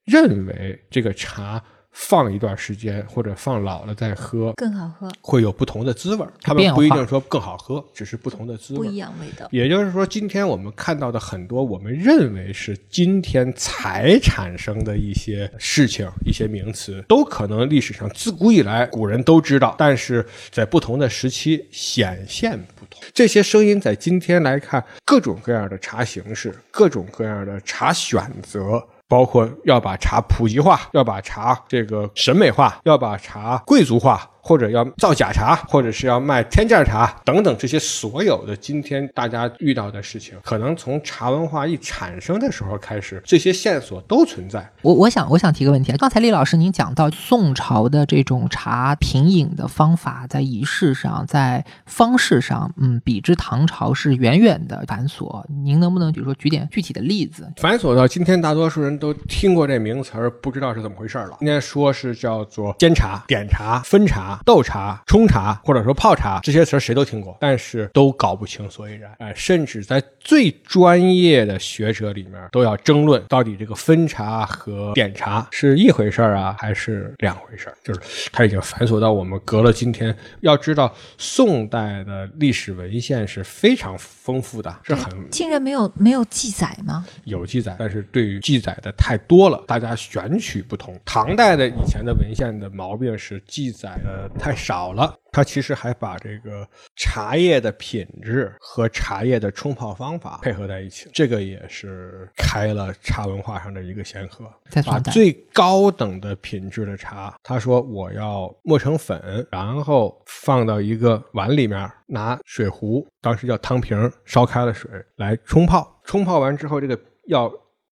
[0.05, 1.61] 认为这个茶
[1.91, 6.31] 放一段时间或者放老了再喝，更好喝，会有不同的滋味儿。
[6.41, 8.95] 他们不一定说更好喝，只是不同的滋味不一。
[8.95, 9.47] 样味道。
[9.51, 23.01] 也就是说，今天我们看到的很多我们认为是今天才产生的一些事情、一些名词，都可能历史上自古以来古人都知道，但是在不同的时期显现不同。
[23.13, 28.81] 这些声音在今天来看，各种各样的茶形式，各种各样的茶选择。
[29.11, 44.69] 包括要把茶普及化，要把茶这个审美化，要把茶贵族化，或者要造假茶，或者是要卖天价茶等等，这些所有的今天大家遇到的事情，可能从茶文化一产生的时候开始，这些线索都存在。
[44.81, 55.43] 我我想我想提个问题啊，刚才厉老师您讲到宋朝的这种茶品饮的方法，在仪式上，在方式上，嗯，比之唐朝是远远的繁琐。
[55.63, 57.51] 您能不能比如说举点具体的例子？
[57.57, 61.37] 繁琐到今天，大多数人都听过这名词儿，不知道是怎么回事儿了。
[61.41, 69.11] 应该说是叫做煎茶、点茶、分茶、斗茶、冲茶，或者说泡茶，这些词儿谁都听过，但是都搞不清所以然。
[69.19, 77.75] 哎，甚至在最专业的学者里面，都要争论到底这个分茶和点茶是一回事儿啊，还是两回事儿？
[77.83, 87.05] 就是它已经繁琐到我们隔了今天，要知道宋代的历史文献是非常丰富的，是很竟然没有没有记载吗？
[87.25, 90.99] 有记载，但是对于记载的太多了，大家选取不同。
[91.05, 104.45] 唐代的以前的文献的毛病是记载的太少了，他其实还把这个茶叶的品质和茶叶的冲泡方法配合在一起，这个也是开了茶文化上的一个先河。
[104.85, 115.99] 把最高等的品质的茶，他说我要磨成粉，然后放到一个碗里面，拿水壶，当时叫汤瓶，烧开了水来冲泡。
[116.03, 117.51] 冲泡完之后，这个要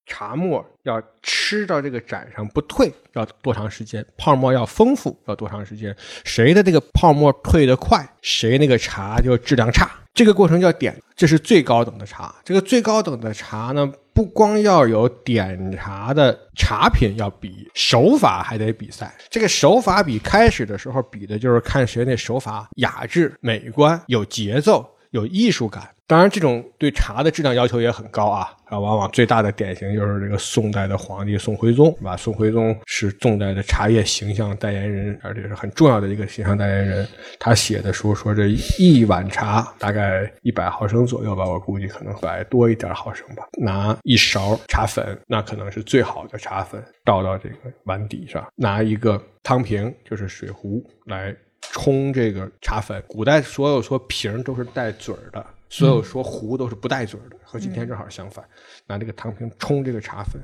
[0.09, 4.03] 茶沫要吃到这个盏上不退，要多长时间？
[4.17, 5.95] 泡沫要丰富，要多长时间？
[6.25, 9.89] 谁的这个泡沫退得快，谁那个茶就质量差。
[10.13, 12.33] 这个过程叫点，这是最高等的茶。
[12.43, 19.15] 这个最高等的茶呢，不光要有点茶的茶品要比，手法还得比赛。
[19.29, 25.87] 这个手法比开始的时候比的就是看谁那手法雅致、美观、有节奏、有艺术感。
[26.09, 28.51] 当然，这种对茶的质量要求也很高啊。
[28.65, 32.17] 啊，往往最大的典型就是这个宋代的皇帝宋徽宗，是吧？
[32.17, 37.07] 宋徽宗是宋代的茶叶形象代言人，而且是很重要的一个形象代言人。
[37.39, 38.47] 他写的书说，这
[38.79, 43.47] 一碗茶大概一百毫升左右吧，我估计可能百多一点毫升吧。
[43.59, 52.99] 拿一勺茶粉，那可能是最好的茶粉，倒到这个碗底上，拿一个汤瓶，就是水壶来冲这个茶粉。
[53.07, 55.45] 古代所有说瓶都是带嘴儿的。
[55.69, 58.43] 所有说壶都是不带嘴儿的，和今天正好相反。
[58.87, 60.41] 拿这个汤瓶冲这个茶粉，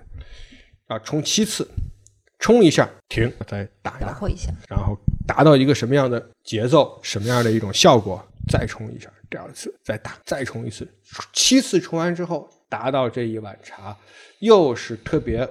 [0.87, 1.67] 啊，冲七次，
[2.37, 4.95] 冲一下停，再打一打，一下，然后
[5.27, 10.87] 达到一个什么样的节奏，什么样的一种效果，再冲一下，第二次再打，再冲一次，
[11.33, 13.97] 七次冲完之后，达到这一碗茶
[14.39, 15.49] 又是特别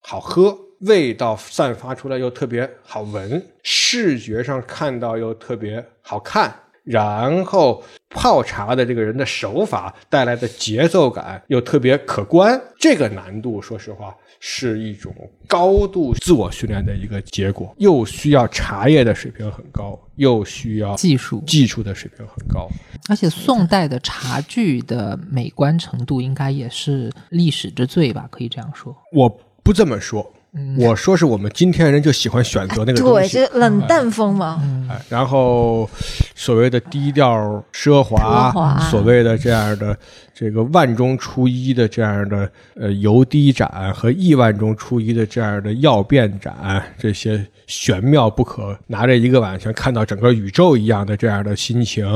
[0.00, 6.52] 好喝，味道散发出来又特别好闻，视觉上看到又特别好看。
[6.88, 15.14] 然后泡茶的这个人的手法带来的节奏感又特别可观，这个难度说实话是一种
[15.46, 22.66] 高度自我训练的一个结果，又需要茶叶的水平很高，又需要技术技术的水平很高。
[23.10, 28.26] 而且宋代的茶具的美观程度应该也是历史之最吧？
[28.30, 28.96] 可以这样说。
[29.12, 29.28] 我
[29.62, 30.32] 不这么说，
[30.78, 33.34] 我说是我们今天人就喜欢选择那个东对，西。
[33.38, 35.88] 这冷淡风嘛，哎，然后
[36.34, 38.78] 所谓的低调奢华，奢华。
[38.90, 39.96] 所谓的这样的
[40.38, 52.06] 这个万中出一的这样的呃油滴盏和亿万中出一的这样的曜变盏，这些玄妙不可，拿着一个碗像看到整个宇宙一样的这样的心情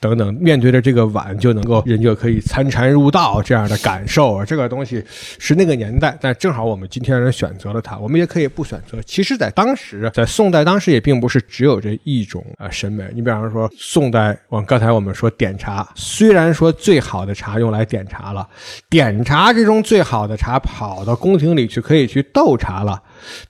[0.00, 5.00] 等等，面对着这个碗就能够人就可以参禅入道这样的感受啊，这个东西
[5.38, 9.00] 是那个年代，但正好我们今天人选择了它，我们也可以不选择。
[9.02, 13.04] 其实，在当时，在宋代当时也并不是只有这一种啊、审美。
[13.14, 18.48] 你比方说，宋代，我刚才我们说点茶，虽然说最好的茶用用来点茶了。
[18.88, 23.00] 点茶之中最好的茶，跑到宫廷里去可以去斗茶了。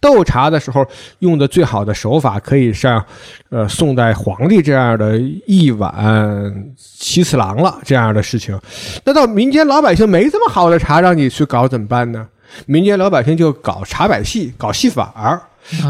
[0.00, 0.84] 斗茶的时候
[1.20, 3.02] 用的最好的手法，可以像，
[3.50, 5.16] 呃，宋代皇帝这样的
[5.46, 8.58] 一碗七次郎了这样的事情。
[9.04, 12.26] 那到民间老百姓没这么好的茶让你去搞怎么办呢？
[12.66, 15.40] 民间老百姓就搞茶百戏，搞戏法儿。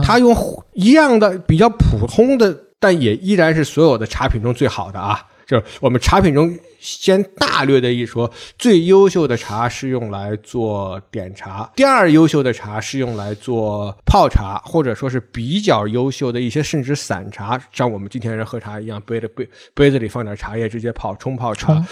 [0.02, 0.36] 他用
[0.74, 6.52] 一样的比较普通的，但也依然是所有的茶品中最好的啊，就是我们茶品中。
[6.78, 21.84] 先大略的一说，最优秀的茶是用来做点茶，第二优秀的茶是用来做泡茶，或者说是比较优秀的一些甚至散茶，像我们今天人喝茶一样，杯的杯杯子里放点茶叶直接泡冲泡茶。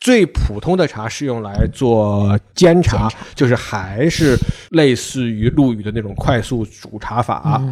[0.00, 4.36] 最普通的茶是用来做煎茶，就是还是
[4.70, 7.62] 类似于陆羽的那种快速煮茶法。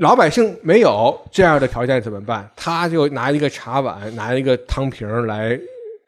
[0.00, 2.50] 老百姓没有这样的条件怎么办？
[2.56, 5.58] 他就拿一个茶碗，拿一个汤瓶来。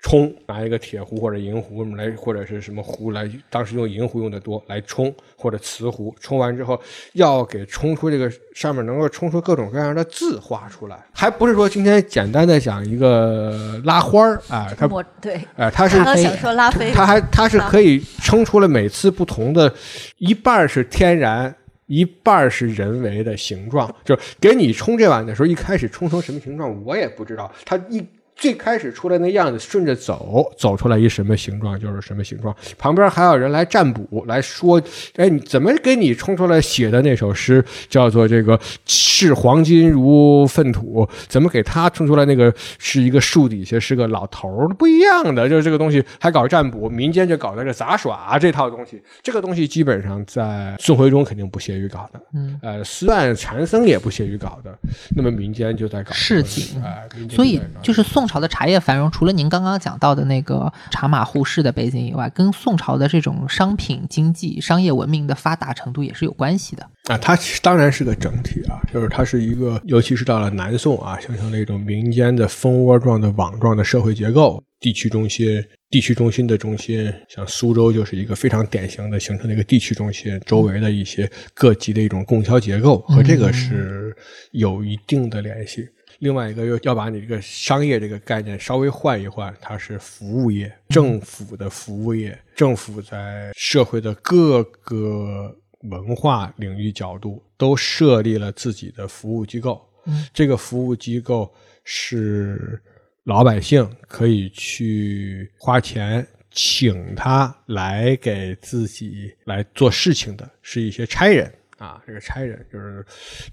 [0.03, 6.80] 冲拿一个铁壶或者银壶来，或者是什么壶来，当时用银壶用的多来冲，或者瓷壶冲完之后，
[7.12, 14.88] 要给冲出这个上面能够冲出各种各样的字画出来，还不是说今天简单的讲一个拉花儿啊，它
[15.20, 19.72] 对，哎，它是想说拉菲，它还它是可以冲出了每次不同的，
[20.16, 21.55] 一半是天然，
[21.86, 28.03] 一半是人为的形状，就给你冲这碗的时候，一开始冲成什么形状我也不知道，它一。
[28.41, 32.57] 最开始出来那样子，顺着走，走出来一什么形状就是什么形状。
[32.78, 34.80] 旁边还有人来占卜，来说
[35.16, 41.07] ：“哎，你怎么给你冲出来写的那首诗叫做这个视黄金如粪土？
[41.28, 44.68] 怎么给他冲出来那个是一个树底下是个老头儿？
[44.68, 49.03] 不一样的，就是这个东西还搞占卜，民间就搞那个杂耍这套东西。
[49.22, 54.74] 这个东西基本上在宋徽宗肯定不屑于搞的，嗯，呃，司万禅僧也不屑于搞的。
[55.14, 58.29] 那么民间就在搞市井，哎，所以就是宋。
[58.30, 67.18] 朝的茶叶繁荣，除了您刚刚讲到的那个茶马互市的背景以外，跟宋朝的这种商品经济、商业文明的发达程度也是有关系的啊。
[67.18, 74.62] 它当然是个整体啊，就是它是一个，尤其是到了南宋啊，形成了一种民间的蜂窝状的网状的社会结构。
[74.78, 84.16] 地区中心、地区中心的中心，像苏州就是一个非常典型的形成了一个地区中心，周围的一些各级的一种供销结构和这个是
[84.52, 85.86] 有一定的联系。
[86.20, 99.82] 另外一个又要把你这个商业这个概念稍微换一换，它是服务业，政府的服务业，政府在社会的各个文化领域角度都设立了自己的服务机构。
[100.04, 101.50] 嗯，这个服务机构
[101.84, 102.78] 是
[103.24, 111.50] 老百姓可以去花钱请他来给自己来做事情的，是一些差人。
[111.80, 113.02] 啊，这个差人就是，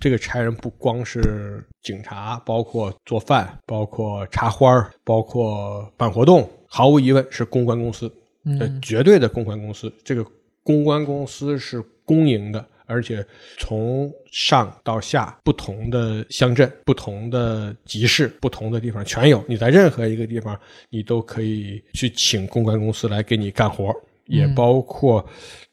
[0.02, 8.14] 这个差人不光是警察，包括做饭，包括插花包括办活动，毫无疑问是公关公司，
[8.44, 9.90] 嗯，绝对的公关公司。
[10.04, 10.26] 这个
[10.62, 13.26] 公关公司是公营的，而且
[13.58, 19.42] 从上到下，不同的乡镇、不同的集市、不同的地方全有。
[19.48, 20.60] 你在任何一个地方，
[20.90, 25.26] 你都可以去请公关公司来给你干活，也包括。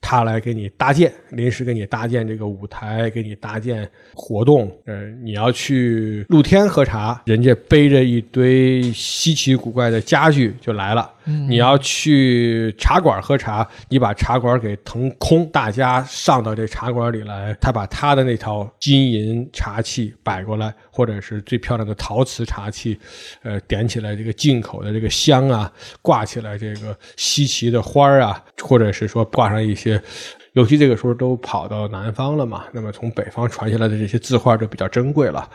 [0.05, 4.71] 他来给你搭建，临时给你搭建这个舞台，给你搭建活动。
[4.85, 11.11] 呃，你要去露天喝茶，人家背着一堆稀奇古怪的家具就来了。
[11.49, 22.99] 你要去茶馆喝茶，你把茶馆给腾空，大家上到这茶馆里来，他把他的那套金银茶器摆过来，或者是最漂亮的陶瓷茶器，
[23.43, 29.94] 呃，点起来这个进口的这个香啊，挂起来这个稀奇的花儿啊，或者是说挂上一些，
[30.53, 35.49] 尤其这个时候都跑到南方了嘛，那么从北方传下来的这些字画就比较珍贵了。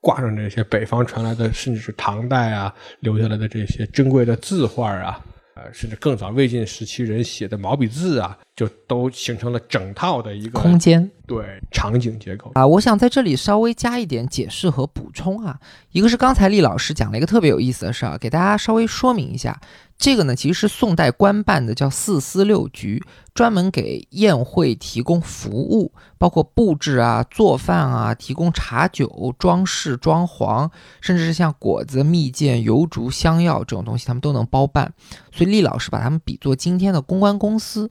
[0.00, 5.24] 挂上这些北方传来的，甚至是唐代啊留下来的这些珍贵的字画啊，
[5.54, 12.64] 呃，甚至更早魏晋时期人写的毛笔字啊，就都形成了整套的一个空间，对场景结构啊。
[12.64, 15.58] 我想在这里稍微加一点解释和补充啊，
[15.90, 19.60] 一个是刚才厉老师讲了一个特别有意思的事儿，给大家稍微说明一下。
[19.98, 23.02] 这个呢，其实是宋代官办的，叫四司六局，
[23.34, 34.92] 专门给宴会提供服务，包括布置啊、做饭啊、提供茶酒、装饰、装潢，甚至是像果子、蜜饯、油烛、香药这种东西，他们都能包办。
[35.32, 37.90] 所以厉老师把他们比作今天的公关公司。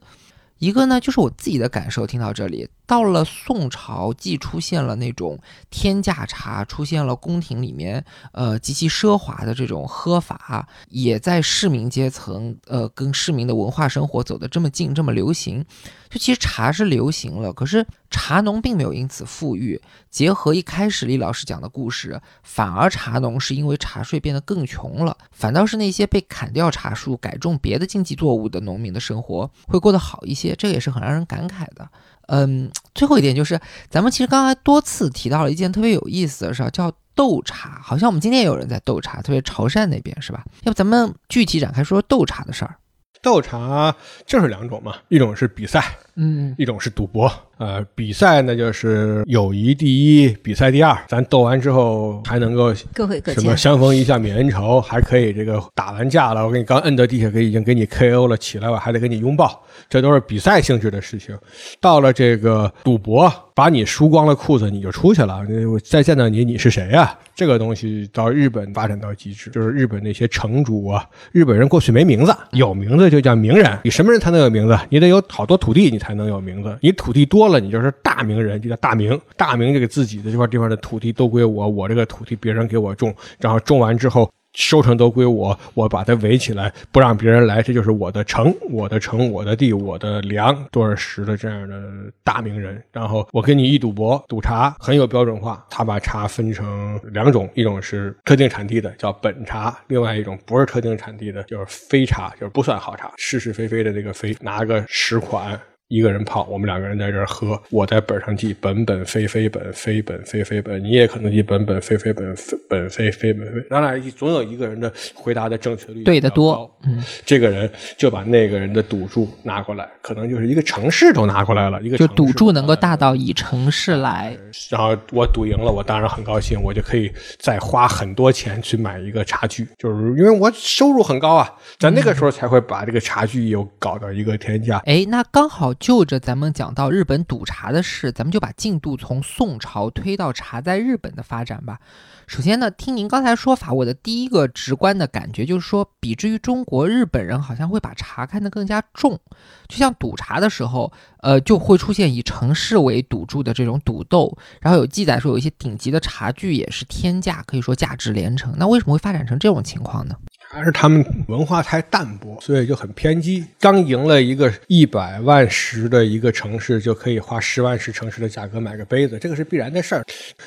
[0.62, 5.40] 一个呢，就是我自己的感受，听到这里，到了宋朝，既出现了那种
[5.72, 15.66] 天价茶，出现了宫廷里面呃极其奢华的这种喝法，也在市民阶层呃跟市民的文化生活走得这么近，这么流行。
[16.12, 19.82] 就其实茶是流行了，可是茶农并没有因此富裕。
[20.10, 31.90] 结合一开始李老师讲的故事，反而茶农是因为茶税变得更穷了，反倒是那些被砍掉茶树改种别的经济作物的农民的生活会过得好一些，这也是很让人感慨的。
[32.28, 33.58] 嗯，最后一点就是，
[33.90, 37.80] 咱们其实刚才多次提到了一件特别有意思的事儿，叫斗茶。
[37.82, 40.44] 好像我们今天也有人在斗茶，特别潮汕那边是吧？
[40.64, 42.76] 要不咱们具体展开说说斗茶的事儿。
[43.22, 43.96] 斗茶
[44.26, 47.32] 就是两种嘛，一种是比赛，嗯，一种是赌博。
[47.58, 50.98] 呃，比赛呢就是友谊第一，比赛第二。
[51.08, 61.38] 咱斗完之后还能够各回各什么相逢一笑泯恩仇，还可以这个打完架了，我给你刚摁到地下，给已经给你 KO 了，起来我还得给你拥抱，这都是比赛性质的事情。
[61.80, 67.16] 到了这个赌博，把你输光了裤子你就出去了，我再见到你你是谁呀？
[67.36, 73.78] 这个东西到日本发展到极致，就是日本那些城主啊，日本人过去没名字，有名字就叫名人。
[73.84, 74.76] 你什么人才能有名字？
[74.90, 76.78] 你得有好多土地，你才能有名字。
[76.82, 79.20] 你土地多了，你就是大名人，就叫大名。
[79.38, 84.30] 大名这个自己的这块地方的土地都归我，我这个土地别人给我种，然后种完之后。
[84.54, 91.82] 收成都归我，我把它围起来，不让别人来，这就是我的城，我的城，我的地，我的粮，多少石的这样的
[92.22, 92.84] 大名人。
[92.92, 105.58] 然后我跟你一赌博，赌茶很有标准化，他把茶分成两种，一种是特定产地的叫本茶，另外一种不是特定产地的，就是非茶，就是不算好茶，是是非非的这个非，拿个十款。
[105.92, 107.62] 一个人泡，我们两个人在这儿喝。
[107.70, 110.82] 我在本上记本本非非本，非本非非本。
[110.82, 112.34] 你也可能记本本非非本，
[112.70, 113.62] 本非非本非。
[113.70, 116.74] 咱俩总有一个人的回答的正确率对的多。
[116.84, 121.82] 嗯，这个人就把那个人的赌注拿过来，可能就是一个城市都拿过来了。
[121.82, 124.34] 一个就赌注能够大到以城市来。
[124.70, 134.82] 然后我赌赢了，我当然很高兴，我就可以再花很多钱去买一个茶具，就是因为我收入很高啊，在那个时候才会把这个茶具又搞到一个天价。
[134.86, 135.74] 哎，那刚好。
[135.82, 141.80] 就着咱们讲到日本赌茶的事，咱们就把进度从宋朝推到茶在日本的发展吧。
[142.28, 149.20] 首先呢，听您刚才说法，我的第一个直观的感觉就是说，比之于中国，日本人好像会把茶看得更加重。
[149.68, 158.54] 就像赌茶的时候，呃，就会出现以城市为赌注的这种赌斗，然后有记载说有一些顶级的茶具也是天价，可以说价值连城。
[158.56, 160.16] 那为什么会发展成这种情况呢？
[160.54, 163.46] 还是他们文化太淡薄，所以就很偏激。
[163.58, 170.04] 刚赢了一个一百万石的一个城市，就可以花十万石城市的价格买个杯子，这个是必然的事儿，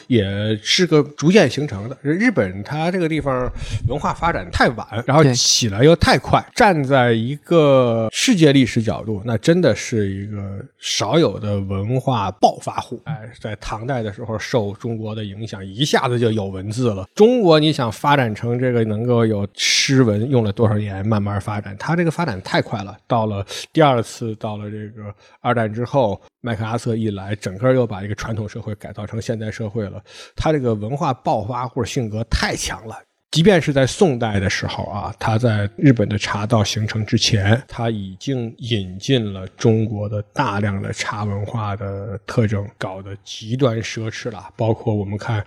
[0.06, 0.24] 也
[0.62, 1.96] 是个逐渐形成的。
[2.02, 3.50] 日本它这个地方
[3.88, 13.00] 文化发展太晚，然后起来又太快，站在一个世界历史角度，那真的是一个少有的文化暴发户。
[13.04, 17.08] 哎，在唐代的时候受中国的影响，一下子就有文字了。
[17.14, 19.93] 中国你想发展成这个能够有诗。
[19.94, 22.96] 诗文用了多少年慢慢发展，它这个发展太快了。
[23.06, 30.02] 到了第二次，到了这个二战之后，麦克阿瑟一来，整个又把一个传统社会改造成现代社会了。
[30.34, 32.96] 他这个文化爆发或者性格太强了。
[33.30, 44.50] 即便是在宋代的时候啊，他在日本的茶道形成之前，他已经引进了中国的大量的茶文化的特征，搞得极端奢侈了。
[44.56, 45.44] 包括我们看，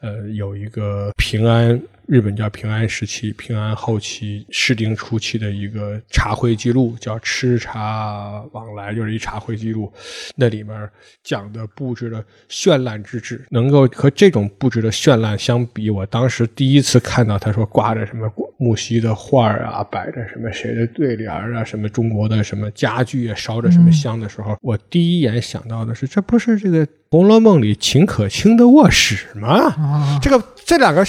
[0.00, 1.80] 呃，有一个平安。
[2.10, 9.92] 日本叫平安时期、平安后期、室町初期的一个茶会记录，叫“吃茶往来”，就是一茶会记录。
[10.34, 10.90] 那里面
[11.22, 30.18] 讲的布置的绚烂之至，能够和这种布置的绚烂相比，我当时第一次看到他说挂着什么木樨的画啊，摆着什么谁的对联啊，什么中国的什么家具啊，烧着什么香的时候，我第一眼想到的是，这不是这个《红楼梦》里秦可卿的卧室吗？
[30.20, 31.04] 这个这两个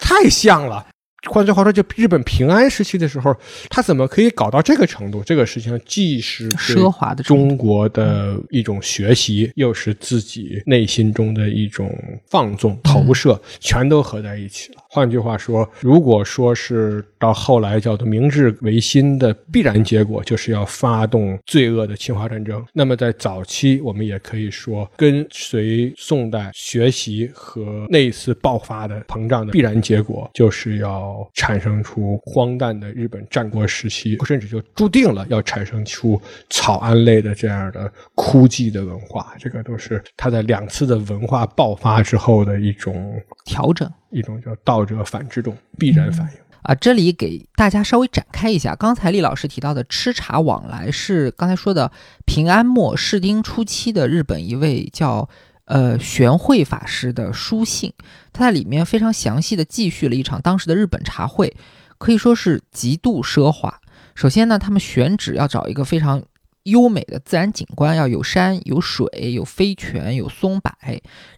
[0.00, 0.39] 太像。
[0.40, 0.86] 像了，
[1.30, 3.36] 换句话说，就日本平安时期的时候，
[3.68, 5.22] 他怎么可以搞到这个程度？
[5.22, 11.94] 这个事情既是奢华的中国的一种学习，又是自己内心中的一种
[12.30, 14.79] 放纵投射，全都合在一起了。
[14.92, 22.64] 换句话说，如果说是到后来叫做明治维新的必然结果，就是要发动罪恶的侵华战争。
[22.72, 39.34] 那么在早期，我们也可以说，跟随宋代学习和那次爆发的膨胀的必然结果，就是要产生出荒诞的日本战国时期，甚至就注定了要产生出草庵类的这样的枯寂的文化。
[39.38, 43.14] 这个都是他在两次的文化爆发之后的一种
[43.44, 43.88] 调整。
[44.12, 46.38] 一种叫“道或者反之动”必然反应。
[46.62, 51.90] 啊，这里给大家稍微展开一下，刚才厉老师提到的吃茶往来是刚才说的
[52.26, 55.28] 平安末士丁初期的日本一位叫
[55.64, 57.92] 呃玄慧法师的书信，
[58.32, 61.54] 他在里面非常详细的记叙了一场当时的日本茶会，
[61.98, 63.80] 可以说是极度奢华。
[64.14, 66.22] 首先呢，他们选址要找一个非常。
[66.70, 70.72] 优美的自然景观，要有山有水有飞泉有松柏，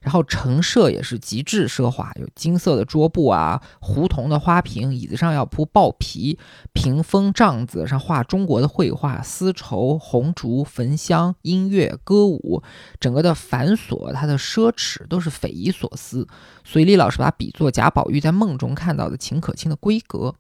[0.01, 6.39] 然后陈设也是极致奢华，有金色的桌布啊，胡同的花瓶，椅子上要铺豹皮，
[6.72, 12.62] 屏风帐子上画中国的绘画，丝绸红烛焚香音乐歌舞，
[13.01, 16.28] 整个的繁琐，它的奢侈都是匪夷所思。
[16.64, 20.35] 所以李老师把比作贾宝玉在梦中看到的秦可卿的闺阁。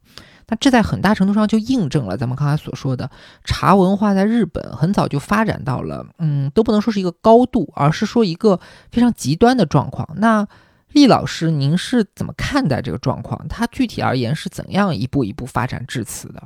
[0.52, 3.10] 那这在很大程度上就印证了咱们刚才所说的
[3.42, 10.06] 茶文化在日本很早就发展到了，嗯，都不能说是一个高度，而是说一个非常极端的状况。
[10.16, 10.46] 那
[10.88, 13.48] 厉老师，您是怎么看待这个状况？
[13.48, 16.42] 它具体而言是怎样一步一步发展至此的？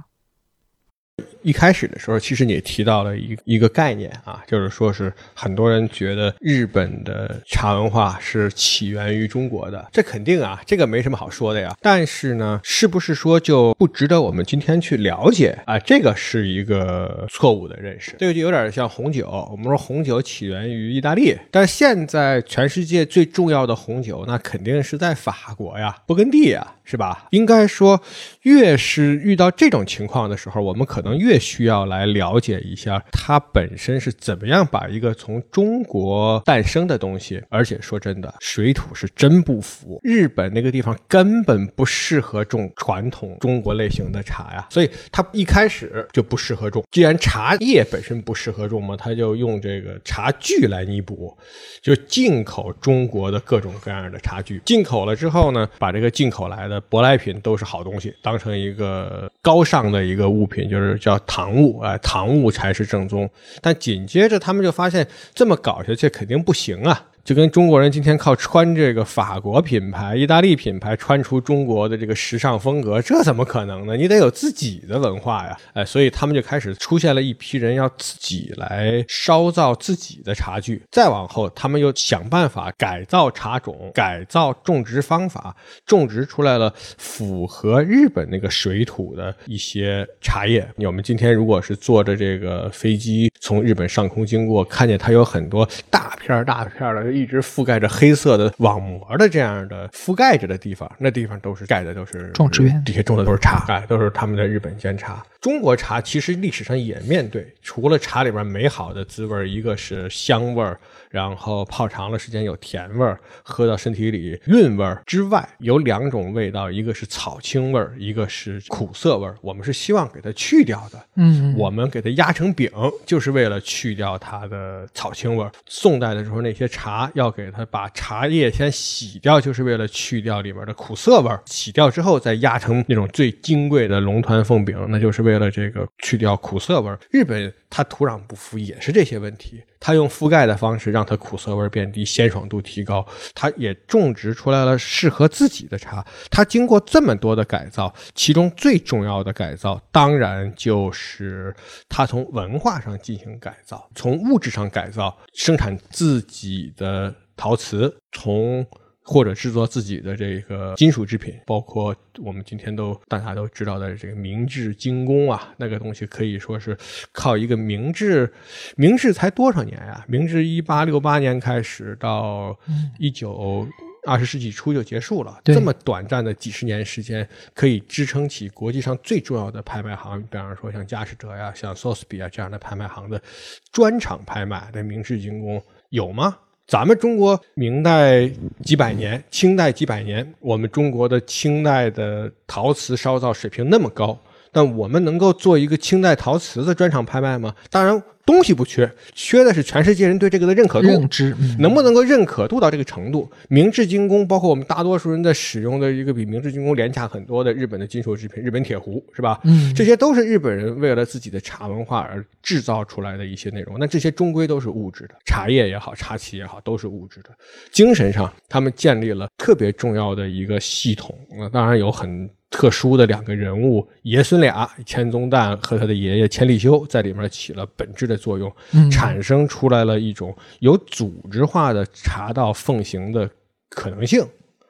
[1.46, 11.74] 一开始的时候，其实你提到了一一个概念啊，就是说是很多人觉得日本的茶文化是起源于中国的，这肯定啊，这个没什么好说的呀。
[11.80, 15.78] 但是呢，是不是说就不值得我们今天去了解啊？
[15.78, 18.16] 这个是一个错误的认识。
[18.18, 27.26] 这个就有点像红酒，我们说红酒起源于意大利，但现在全世界最重要的红酒，那肯定是在法国呀，勃艮第呀，是吧？
[27.30, 28.00] 应该说，
[28.42, 46.84] 越是遇到这种情况的时候，我们可能越需要来了解一下它本身是怎么样把一个从中国诞生的东西，而且说真的，水土是真不服，日本那个地方根本不适合种传统中国类型的茶呀，所以它一开始就不适合种。
[46.92, 51.36] 既然茶叶本身不适合种嘛，它就用这个茶具来弥补，
[51.82, 54.62] 就进口中国的各种各样的茶具。
[54.64, 61.16] 进口了之后呢，把这个进口来的舶来品都是好东西，当成一个高尚的一个物品，就是叫。
[61.26, 63.28] 唐物啊，唐物才是正宗。
[63.60, 67.06] 但紧接着他们就发现，这么搞下去肯定不行啊。
[67.26, 73.96] 就跟中国人今天靠穿这个法国品牌、意大利品牌穿出中国的这个时尚风格，这怎么可能呢？
[73.96, 75.58] 你得有自己的文化呀！
[75.72, 80.80] 哎，所以他们就开始出现了一批人要自己来烧造自己的茶具。
[80.92, 90.64] 再往后，他们又想办法改造茶种、改造种植方法，种植出来了符合日本那个水土的一些茶叶。
[90.76, 97.12] 我们今天如果是坐着这个飞机从日本上空经过，看见它有很多大片大片的。
[97.12, 105.24] 一直覆盖着黑色的网膜的这样的覆盖着的地方，那地方都是盖的都是种植园，底下种的都是茶，哎，都是他们的日本煎茶。
[105.40, 110.78] 中国茶其实历史上也面对，除了茶里边美好的滋味，一个是香味儿。
[111.16, 119.34] 然后泡长了时间有甜味儿，喝到身体里韵味儿之外，有两种味道，一个是草青味儿，一个是苦涩味儿。
[119.40, 122.70] 我们是希望给它去掉的，嗯，我们给它压成饼，
[123.06, 125.50] 就是为了去掉它的草青味儿。
[125.64, 131.40] 宋代的时候，那些茶要给它把茶叶先洗掉，就是为了去掉里面的苦涩味儿。
[131.46, 136.98] 洗掉之后再压成那种最金贵的龙团凤饼，那就是为了这个去掉苦涩味儿。
[137.10, 137.50] 日本。
[137.76, 146.02] 它土壤不服也是这些问题，它用覆盖的方式让它苦涩味变低，鲜爽度提高，它也种植出来了适合自己的茶。
[146.30, 151.54] 它经过这么多的改造，其中最重要的改造，当然就是
[151.86, 158.66] 它从文化上进行改造，从物质上改造，生产自己的陶瓷，从。
[159.06, 166.76] 或者制作自己的这个金属制品，包括我们今天都大家都知道的这个明治精工啊，那个东西可以说是
[167.12, 168.32] 靠一个明治，
[168.76, 170.04] 明治才多少年呀？
[170.08, 172.58] 明治一八六八年开始到
[172.98, 173.64] 一九
[174.04, 183.22] 二十世纪初就结束了，这么短暂的几十年时间，可以支撑起国际上最重要的拍卖行，比方说像佳士得呀、像 Sotheby 啊这样的拍卖行的
[183.70, 186.38] 专场拍卖的明治精工有吗？
[186.66, 188.28] 咱们中国明代
[188.64, 194.18] 几百年，清代几百年，我们中国的清代的陶瓷烧造水平那么高，
[194.50, 197.54] 但我们能够做一个清代陶瓷的专场拍卖吗？
[197.70, 198.02] 当然。
[198.26, 203.30] 东西不缺，缺的是全世界人对这个的认可度、认知，能不能够认可度到这个程度？
[203.48, 209.40] 明治精工，包括我们大多数人在使用的一个比明治精工廉价很多的日本的金属制品——日本铁壶，是吧？
[209.44, 213.76] 嗯，这些都是日本人为了自己的茶文化而制造出来的一些内容。
[213.78, 217.30] 那这些终归都是物质的，茶叶也好，茶器也好，都是物质的。
[217.70, 221.16] 精神上，他们建立了特别重要的一个系统。
[221.38, 222.28] 那当然有很。
[222.50, 228.50] 特殊的两个人物爷孙俩千宗旦和他的爷爷千利休在里面起了本质的作用，
[228.90, 233.28] 产生出来了一种有组织化的茶道奉行的
[233.68, 234.26] 可能性。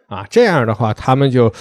[0.06, 1.52] 啊，这样的话，他们就，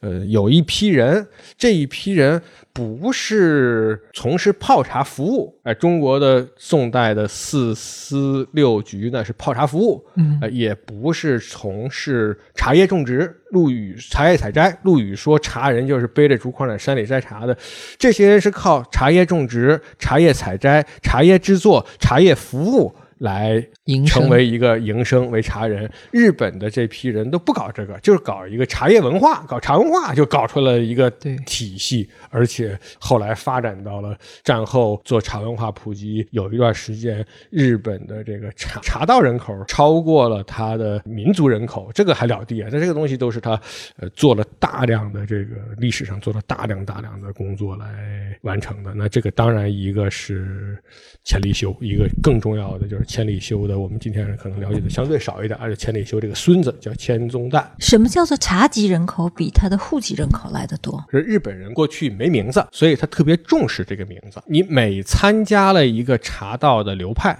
[0.00, 1.26] 呃，有一批人，
[1.56, 13.40] 这一批人不是从事泡茶服务，哎，中国的宋代的四司六局呢是泡茶服务，嗯呃，也不是从事茶叶种植。
[13.52, 17.56] 陆羽茶叶采摘，陆羽说茶人就是背着竹筐在山里摘茶的，
[17.96, 22.94] 这些人是靠茶叶种植、茶叶采摘、茶叶制作、茶叶服务。
[23.18, 23.64] 来
[24.06, 25.90] 成为一个营生为茶人。
[26.10, 42.68] 日本的这批人都不搞这个，就是搞一个茶叶文化，搞茶文化，就搞出了一个对体系，而且后来发展到了战后做茶文化普及，有一段时间，日本的这个茶茶道人口超过了他的民族人口，这个还了得啊！
[42.72, 43.60] 那这个东西都是他
[43.98, 48.94] 呃做了大量的这个历史上做了大量大量的工作来完成的。
[48.94, 50.78] 那这个当然一个是
[51.24, 61.04] 千里修，一个更重要的就是千里修的，我们今天人可能了解的相对少一点，而且千里修这个孙子叫千宗旦，什么叫做茶籍人口比他的户籍人口来的多？
[61.10, 64.42] 是日本人过去没名字，所以他特别重视这个名字。
[64.46, 67.38] 你每参加了一个茶道的流派，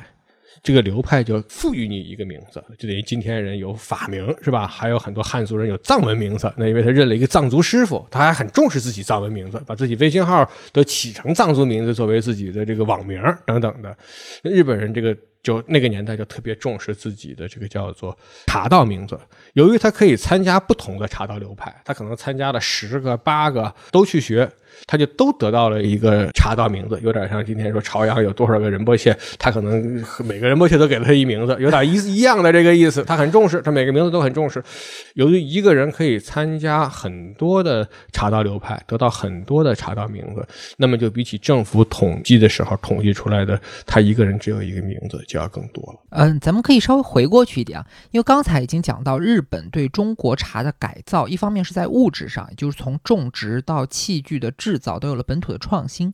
[0.62, 4.66] 这个流派就赋予你一个名字，就等于今天人有法名是吧？
[4.66, 13.97] 还有很多汉族人有藏文名字，那因为他认了一个藏族师傅，他还很重视自己藏文名字，把自己微信号都起成藏族名字作为自己的这个网名等等的。
[14.43, 15.16] 日本人这个。
[15.45, 18.16] 就那个年代就特别重视自己的这个叫做
[18.47, 19.16] 茶道名字，
[19.53, 24.51] 由于他可以参加不同的茶道流派，他可能参加了十个八个都去学，
[24.86, 33.02] 他就都得到了一个茶道名字，有点像今天说朝阳有多少个仁波切，他可能每个仁波切都给了他一名字，有点一一样的这个意思。
[33.04, 34.62] 他很重视，他每个名字都很重视。
[35.14, 40.46] 由于一个人可以参加很多的茶道流派，得到很多的茶道名字，
[40.76, 45.98] 那么就比起政府统计的时候统计出来的他一个人只有一个名字就要更多了。
[46.10, 56.10] 嗯，咱们可以稍微回过去一点啊，因为刚才已经讲到日本对中国茶的改造，一方面是在物质上，也就是从种植到器具的制造都有了本土的创新；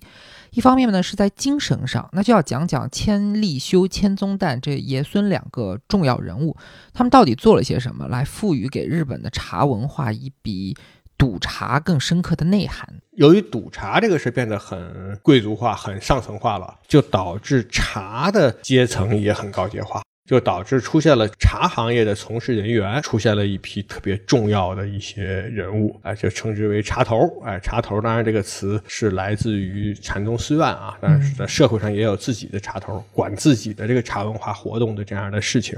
[0.51, 6.57] 一方面呢是在精神上，那就要讲讲千利休、千宗旦这爷孙两个重要人物，
[6.93, 10.77] 他们到底做了些什么，来赋予给日本的茶文化一比
[11.17, 13.01] 赌茶更深刻的内涵。
[13.13, 20.03] 由于赌茶这个事变得很贵族化、很上层化了，就导致茶的阶层也很高阶化。
[20.31, 27.29] 就导致出现了茶行业的从事人员，出现了一批特别重要的一些人物，哎，就称之为茶头。
[27.45, 35.77] 哎，茶头当然这个词是来自于禅宗寺院啊，但是在社会上也有自己的茶头，管自己的这个茶文化活动的这样的事情。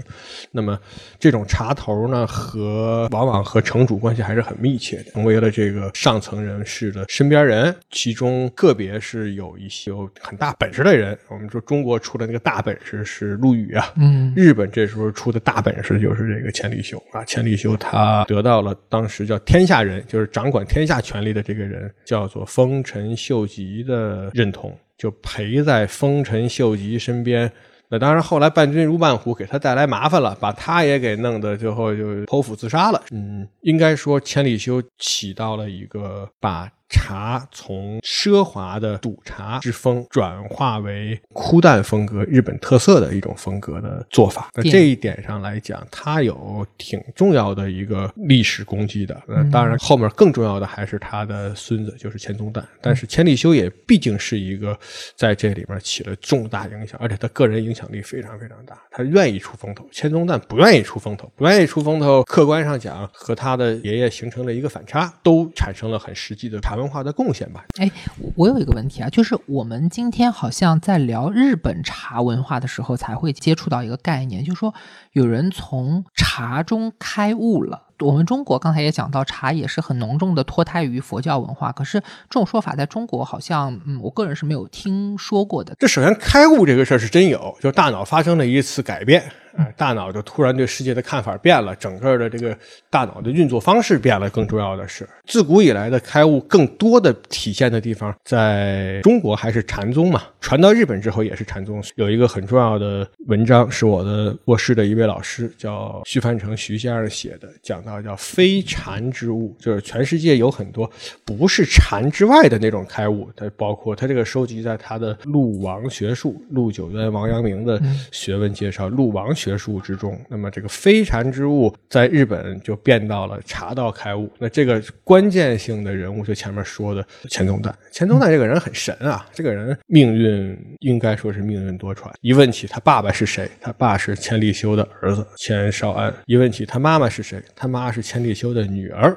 [0.51, 0.79] 那么
[1.19, 7.75] 这种茶头呢，和往往和城主关系还是很密切的，成为了这个上层人士的身边人。
[7.91, 27.51] 其中个别是有一些有很大本事的人，我们说中国出的那个大本事是陆羽啊，嗯，日本这时候出的大本事就是这个千里修啊，千里修他得到了当时叫天下人，就是掌管天下权力的这个人，叫做丰臣秀吉的认同，就陪在丰臣秀吉身边。
[27.89, 33.03] 那当然，后来伴君如伴虎，给他带来麻烦了，把他也给弄得最后就剖腹自杀了。
[33.11, 36.71] 嗯，应该说千里修起到了一个把。
[36.93, 44.51] 茶从奢华的赌茶之风转化为枯淡风格、日本特色的一种风格的做法。
[44.55, 49.21] 那这一点上来讲，它有挺重要的一个历史功绩的。
[49.27, 52.63] 那当然，后面更重要的还是他的孙子，就是千宗旦。
[52.81, 54.79] 但是千利休也毕竟是一个
[55.17, 58.79] 在这里面起了重大影响，而且他个人影响力非常非常大。
[58.91, 62.23] 他愿意出风头，千宗旦不愿意出风头，不愿意出风头。
[62.25, 67.65] 客观上讲，和他的爷爷形成了一个反差，都产生了很实际的茶文化的贡献吧。
[67.79, 67.91] 哎，
[68.37, 74.75] 我有一个问题啊，就是我们今天好像在聊日本茶文化的时候，才会接触到一个概念，就是说
[75.13, 77.85] 有人从茶中开悟了。
[78.01, 85.77] 我们中国刚才也讲到，茶也是很浓重的脱胎于佛教文化，可是这种说法在中国好像，嗯，我个人是没有听说过的。
[85.79, 89.23] 这首先开悟这个事儿是真有，就是大脑发生了一次改变。
[89.57, 92.57] 哎，大脑就突然对世界的看法变了，整个的这个
[92.89, 94.31] 大脑的运作方式变了。
[94.31, 100.23] 更重要的是，自古以来的开悟，更多的体现的地方，在中国还是禅宗嘛。
[100.41, 101.83] 传到日本之后也是禅宗。
[101.97, 110.91] 有一个很重要的文章，是我的过世的一位老师叫徐凡成徐先生写的，讲到叫非禅之悟，就是全世界有很多
[111.27, 113.29] 不是禅之外的那种开悟。
[113.37, 117.81] 它包括他这个收集在他的陆王学术，陆九渊、王阳明的
[118.11, 119.31] 学问介绍，陆王。
[119.43, 120.17] 学术之中。
[120.29, 124.31] 那么这个非禅之物在日本就变到了茶道开悟。
[124.39, 127.73] 那这个关键性的人物就前面说的钱宗旦。
[127.91, 132.11] 钱宗旦这个人很神啊，这个人命运应该说是命运多舛。
[132.21, 136.15] 一问起他爸爸是谁，他爸是千利休的儿子千少安。
[136.27, 139.17] 一问起他妈妈是谁，他妈是千利休的女儿。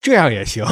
[0.00, 0.62] 这样也行。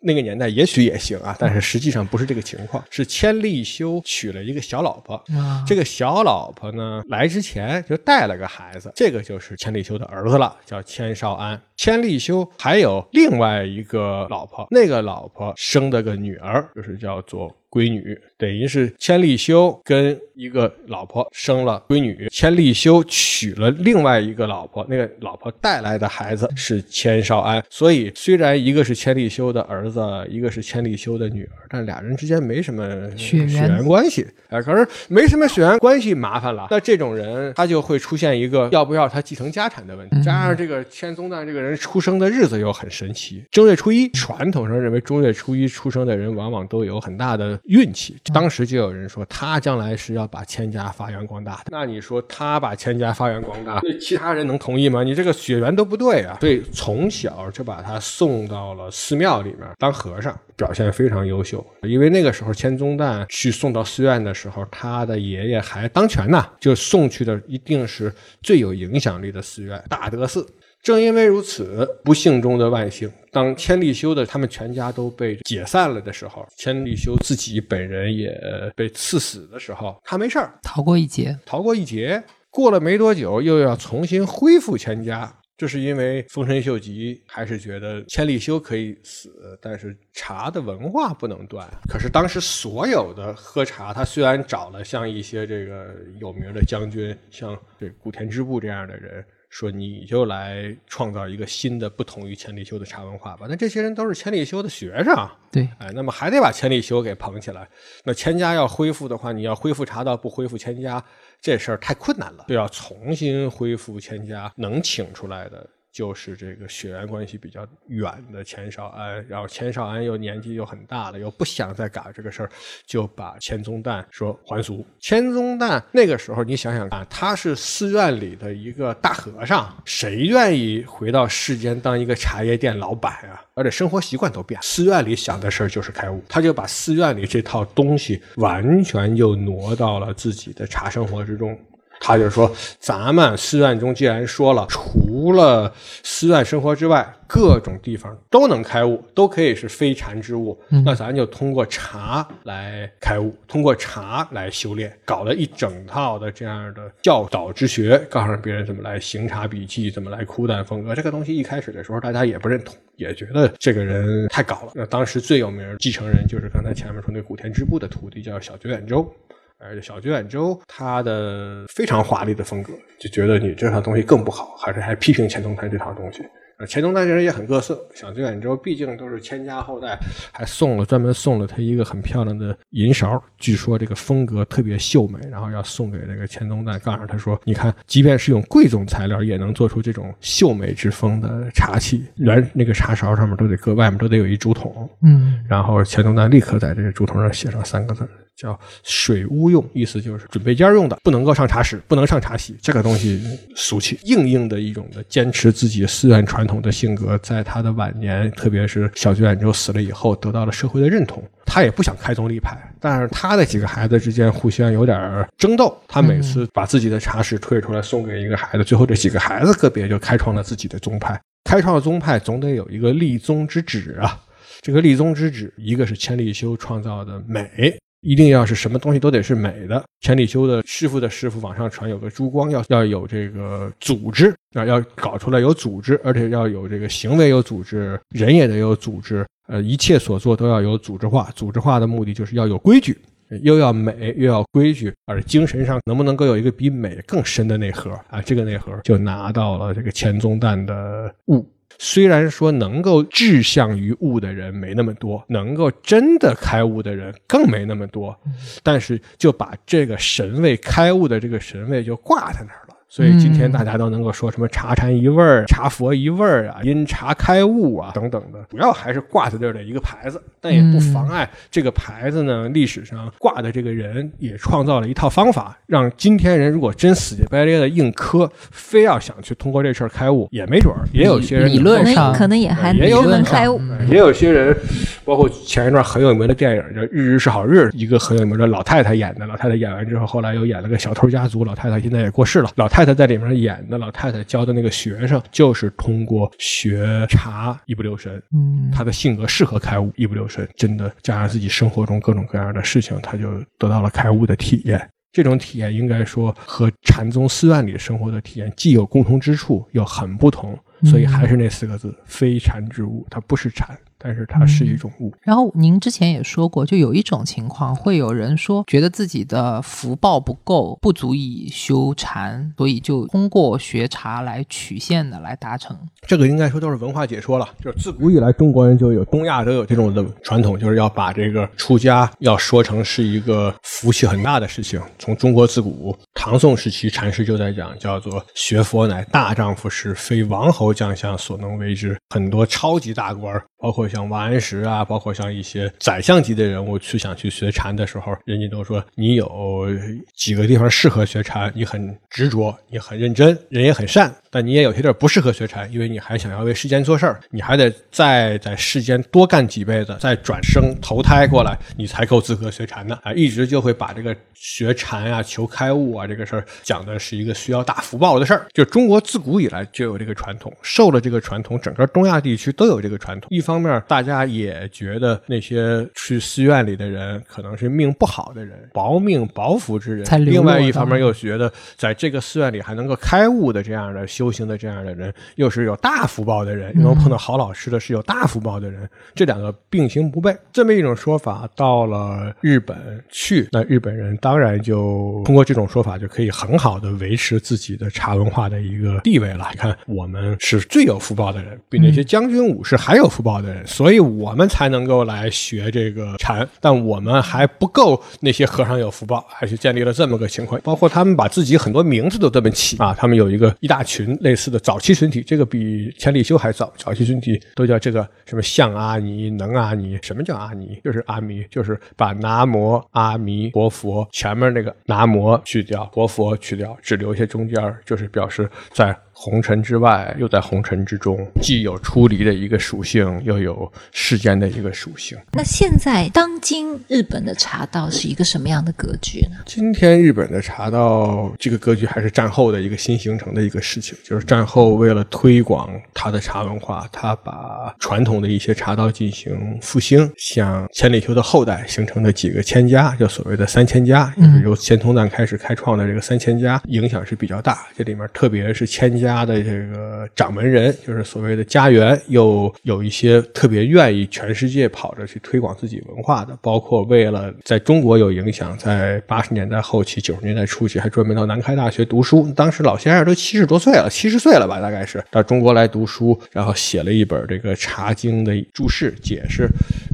[0.00, 2.84] 那个年代也许也行啊，但是实际上不是这个情况。
[2.90, 5.22] 是千利休娶了一个小老婆，
[5.66, 11.60] 这个小老婆呢来之前就带了个孩子，这个就是千利休的儿子了，叫千少安。
[11.76, 17.54] 千利休还有另外一个老婆，那个老婆生的个女儿，就是叫做。
[17.68, 27.62] 闺女等于是千利休跟一个老婆生了闺女，千利休娶了另外一个老婆，那个老婆带来的孩子是千少安。
[27.68, 30.00] 所以虽然一个是千利休的儿子，
[30.30, 34.26] 一个是千利休的女儿，但俩人之间没什么血缘关系。
[34.48, 36.68] 哎，可是没什么血缘关系，麻烦了。
[36.70, 40.22] 那这种人他就会出现一个要不要他继承家产的问题。
[40.22, 47.58] 加上这个千宗旦这个人人出生的日子又很神奇，正月初一，传统上认为正月初一出生的人往往都有很大的。
[47.64, 51.64] 运气，当时就有人说他将来是要把千家发扬光大的。
[51.70, 55.02] 那你说他把千家发扬光大，那其他人能同意吗？
[55.02, 56.38] 你这个血缘都不对啊！
[56.40, 61.64] 所以从小就把他送到了寺庙里面当和尚，表现非常优秀。
[61.82, 68.12] 因为那个时候千宗旦去送到寺院的时候，他的爷爷还当权呢，就送去的一定是
[68.42, 70.46] 最有影响力的寺院大德寺。
[70.86, 78.30] 正因为如此，不幸中的万幸，当千利休的他们全家都被解散了的时候，千利休自己本人也
[78.76, 82.22] 被赐死的时候，他没事儿，逃过一劫，逃过一劫。
[82.50, 91.68] 过了没多久，又要重新恢复千家，这是因为丰臣秀吉还是觉得千利休可以死，但是茶的文化不能断。
[91.88, 99.24] 可是当时所有的喝茶，他虽然找了像一些这个有名的将军，像这古田织部这样的人。
[99.58, 103.46] 说你就来创造一个新的不同于千里修的茶文化吧。
[103.48, 105.16] 那这些人都是千里修的学生，
[105.50, 107.66] 对，哎，那么还得把千里修给捧起来。
[108.04, 111.02] 那千家要恢复的话，你要恢复茶道，不恢复千家，
[111.40, 115.66] 这事儿太困难了，就要重新恢复千家，能请出来的。
[115.96, 122.50] 就是这个血缘关系比较远的钱少安，然后钱少安又年纪又很大了，又不想再搞这个事儿，
[122.84, 124.84] 就把钱宗旦说还俗。
[125.00, 133.42] 钱宗旦那个时候，你想想看，他是寺院里的一个大和尚，谁愿意回到世间当一个茶叶店老板啊？
[133.54, 141.58] 而且生活习惯都变，寺院里想的事儿就是开悟，他就把寺院里这套东西完全又挪到了自己的茶生活之中。
[142.00, 145.72] 他就说：“咱们寺院中既然说了，除了
[146.02, 150.56] 寺院生活之外，各种地方都能开悟，都可以是非禅之物。
[150.68, 160.94] 那咱就通过茶来开悟，通过茶来修炼，搞了一整套的这样的教导之学，告诉别人怎么来行茶笔记，怎么来枯淡风格。
[160.94, 164.72] 这个东西一开始的时候，大家也不认同，也觉得这个人太搞了。
[164.74, 169.12] 那当时最有名继承人就是刚才前面说那古田支部的徒弟，叫小久远州。”
[169.58, 176.22] 而且小久远州他的非常华丽的风格，就觉得你这套东西更不好，还是还批评钱宗泰这套东西。
[176.66, 179.98] 钱宗泰这人也很各色，小久远州毕竟都是千家后代，
[180.32, 192.06] 还送了专门送了他一个很漂亮的银勺，据说这个风格特别秀美，然后要送给这个钱宗泰，告诉他说：“你看，即便是用贵重材料，也能做出这种秀美之风的茶器。
[192.16, 198.08] 原那个茶勺上面都得搁，外面都得有一竹筒。”嗯，然后钱宗泰立刻在这个竹筒上写上三个字。
[198.36, 202.54] 叫水屋用，意思就是准备间用的，不能够上茶室，不能上茶席。
[202.60, 203.20] 这个东西
[203.54, 211.24] 俗气，硬硬的一种的坚持自己寺院传统的性格，在他的晚年，特别是小居远州死了以后，得到了社会的认同。
[211.46, 215.74] 他也不想开宗立派，但是他的几个孩子之间互相有点争斗。
[215.88, 221.18] 他每次把自己的茶室退出来送给一个孩子，最后这几个孩子个别就开创了自己的宗派。
[221.44, 224.20] 开创了宗派，总得有一个立宗之旨啊。
[224.60, 227.78] 这个立宗之旨，一个是千利休创造的美。
[228.00, 229.82] 一定要是什么东西都得是美的。
[230.00, 239.26] 千里修的师傅的师傅往上传，有个珠光，要要有这个组织啊，要搞出来有组织，而且要有这个行为有组织，人也得有组织。
[239.48, 241.30] 呃，一切所做都要有组织化。
[241.34, 242.98] 组织化的目的就是要有规矩，
[243.42, 248.20] 又要美又要规矩，而精神上能不能够有一个比美更深的内核啊？
[248.22, 251.46] 这个内核就拿到了这个钱宗旦的悟。
[251.78, 258.18] 虽然说能够志向于悟的人没那么多，能够真的开悟的人更没那么多，
[258.62, 262.65] 但是就把这个神位开悟的这个神位就挂在那儿了。
[262.96, 280.80] 所以今天大家都能够说什么茶禅一味儿、茶佛一味儿啊、因茶开悟啊等等的，主要还是挂在这儿的一个牌子，但也不妨碍这个牌子呢，历史上挂的这个人也创造了一套方法，让今天人如果真死乞白咧的硬磕，非要想去通过这事儿开悟，也没准儿。
[280.90, 283.58] 也有些人理论上可能也还也有可能能开悟。
[283.58, 284.56] 嗯也有些人，
[285.04, 289.26] 包括前一段很有名的电影叫《日日是好日》，一个很有名的老太太演的。
[289.26, 291.44] 老太太演完之后，后来又演了个小偷家族。
[291.44, 292.48] 老太太现在也过世了。
[292.54, 298.22] 老太太在里面演的，老太太教的那个学生，就是通过学茶一不留神。
[298.32, 304.88] 嗯，他的性格适合开悟，一不留神，真的加上自己生活中各种各样的事情，他就得到了开悟的体验。
[305.12, 310.58] 这种体验应该说和禅宗寺院里生活的体验既有共同之处，又很不同。
[310.84, 313.06] 所以还是那四个字：非禅之物。
[313.10, 313.76] 它不是禅，
[314.06, 315.12] 但是它是一种物。
[315.22, 325.76] 然后您之前也说过，就有一种情况，会有人说觉得自己的福报不够，不足以修禅，所以就通过学茶来曲线的来达成。
[326.06, 334.80] 这个应该说都是文化解说了，就是自古以来中国人就有，东亚都有这种的传统，就是要把这个出家要说成是一个福气很大的事情。
[335.00, 341.98] 从中国自古，唐宋时期禅师就在讲，叫做学佛乃大丈夫事，非王侯将相所能为之。
[342.10, 349.66] 很多超级大官儿，包括像像王安石啊，包括像一些宰相级的人物，去想去学禅的时候，人家都说你有
[350.14, 363.12] 几个地方适合学禅，你很执着，你很认真，人也很善，但你也有些地儿不适合学禅，因为你还想要为世间做事儿，你还得再在世间多干几辈子，再转生投胎过来，你才够资格学禅的啊！
[363.12, 368.46] 一直就会把这个学禅啊、求开悟啊这个事儿讲的是一个需要大福报的事儿。
[368.52, 373.28] 就中国自古以来就有这个传统，受了这个传统，整个东亚地区都有这个传统。
[373.30, 390.36] 一方面，大家也觉得那些去寺院里的人可能是命不好的人，薄命薄福之人另外一方面又觉得在这个寺院里还能够开悟的这样的修行的这样的人，又是有大福报的人，又能碰到好老师的是有大福报的人，这两个并行不悖。
[390.52, 399.48] 这么一种说法到了日本去，那日本人当然就通过这种说法就可以很好的维持自己的茶文化的一个地位了。
[399.52, 410.60] 你看，我们是最有福报的人，比那些将军武士还有福报的人，所以我们才能够来学这个禅，但我们还不够那些和尚有福报，还是建立了这么个情况。
[410.62, 419.98] 包括他们把自己很多名字都这么起啊，他们有一个一大群类似的早期群体，这个比千里修还早，早期群体都叫这个什么像阿尼、能阿尼。
[420.02, 420.78] 什么叫阿尼？
[420.84, 435.16] 就是阿弥，就是把南无阿弥陀佛前面那个南无去掉，佛佛去掉，只留下中间，就是表示在红尘之外，又在红尘之中，既有出离的一个属性，又有世间的一个属性。
[435.32, 439.38] 那现在当今日本的茶道是一个什么样的格局呢？
[439.46, 457.66] 今天日本的茶道这个格局还是战后的一个新形成的一个事情，就是战后为了推广它的茶文化，它把传统的一些茶道进行复兴，像千里修的后代形成的几个千家，就所谓的三千家，就是由钱通赞开始开创的这个三千家，影响是比较大。
[457.74, 472.30] 这里面特别是千家家的这个掌门人，就是所谓的家园，又有一些特别愿意全世界跑着去推广自己文化的，包括为了在中国有影响，在八十年代后期、九十年代初期还专门到南开大学读书。
[472.34, 479.48] 当时老先生都七十多岁了，七十岁了吧，大概是到中国来读书，然后写了一本这个《茶经》的注释解释，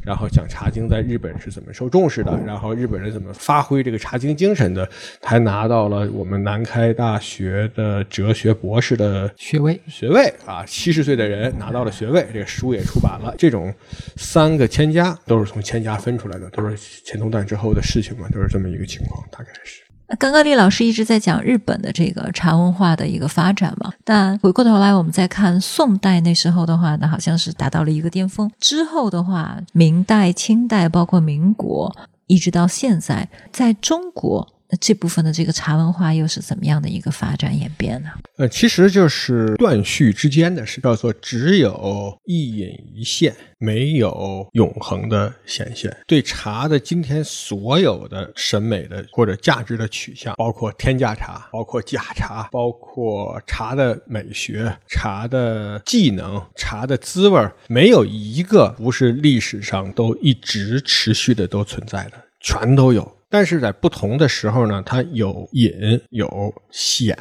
[0.05, 4.87] 然后讲《茶经》在日本是怎么受重视的，然后日本人怎么发挥这个《茶经》精神的，
[5.21, 9.02] 还拿到了我们南开大学的哲学博士的
[9.35, 13.33] 学位学位啊，七十岁的人拿到了学位，这个书也出版了。
[13.37, 13.73] 这种
[14.15, 19.81] 三个千家都是从千家分出来的，都是钱通赞之后的事情嘛，都是这么一个情况，大概是。
[20.19, 28.51] 刚刚李老师一直在讲日本的这个茶文化的一个发展嘛，但回过头来我们再看宋代那时候的话呢，好像是达到了一个巅峰。
[28.59, 31.91] 之后的话，明代、清代，包括民国，
[32.27, 38.09] 一直到现在，在中国那这部分的这个茶文化又是怎么样的一个发展演变呢？
[38.37, 45.95] 呃，其实就是断续之间的事，叫做只有一隐一现，没有永恒的显现。
[46.07, 63.12] 对茶的今天所有的审美的或者价值的取向，包括天价茶，包括假茶，包括茶的美学、茶的技能、茶的滋味儿，没有一个不是历史上都一直持续的都存在的，全都有。
[63.33, 67.17] 但是在不同的时候呢，它有隐有显，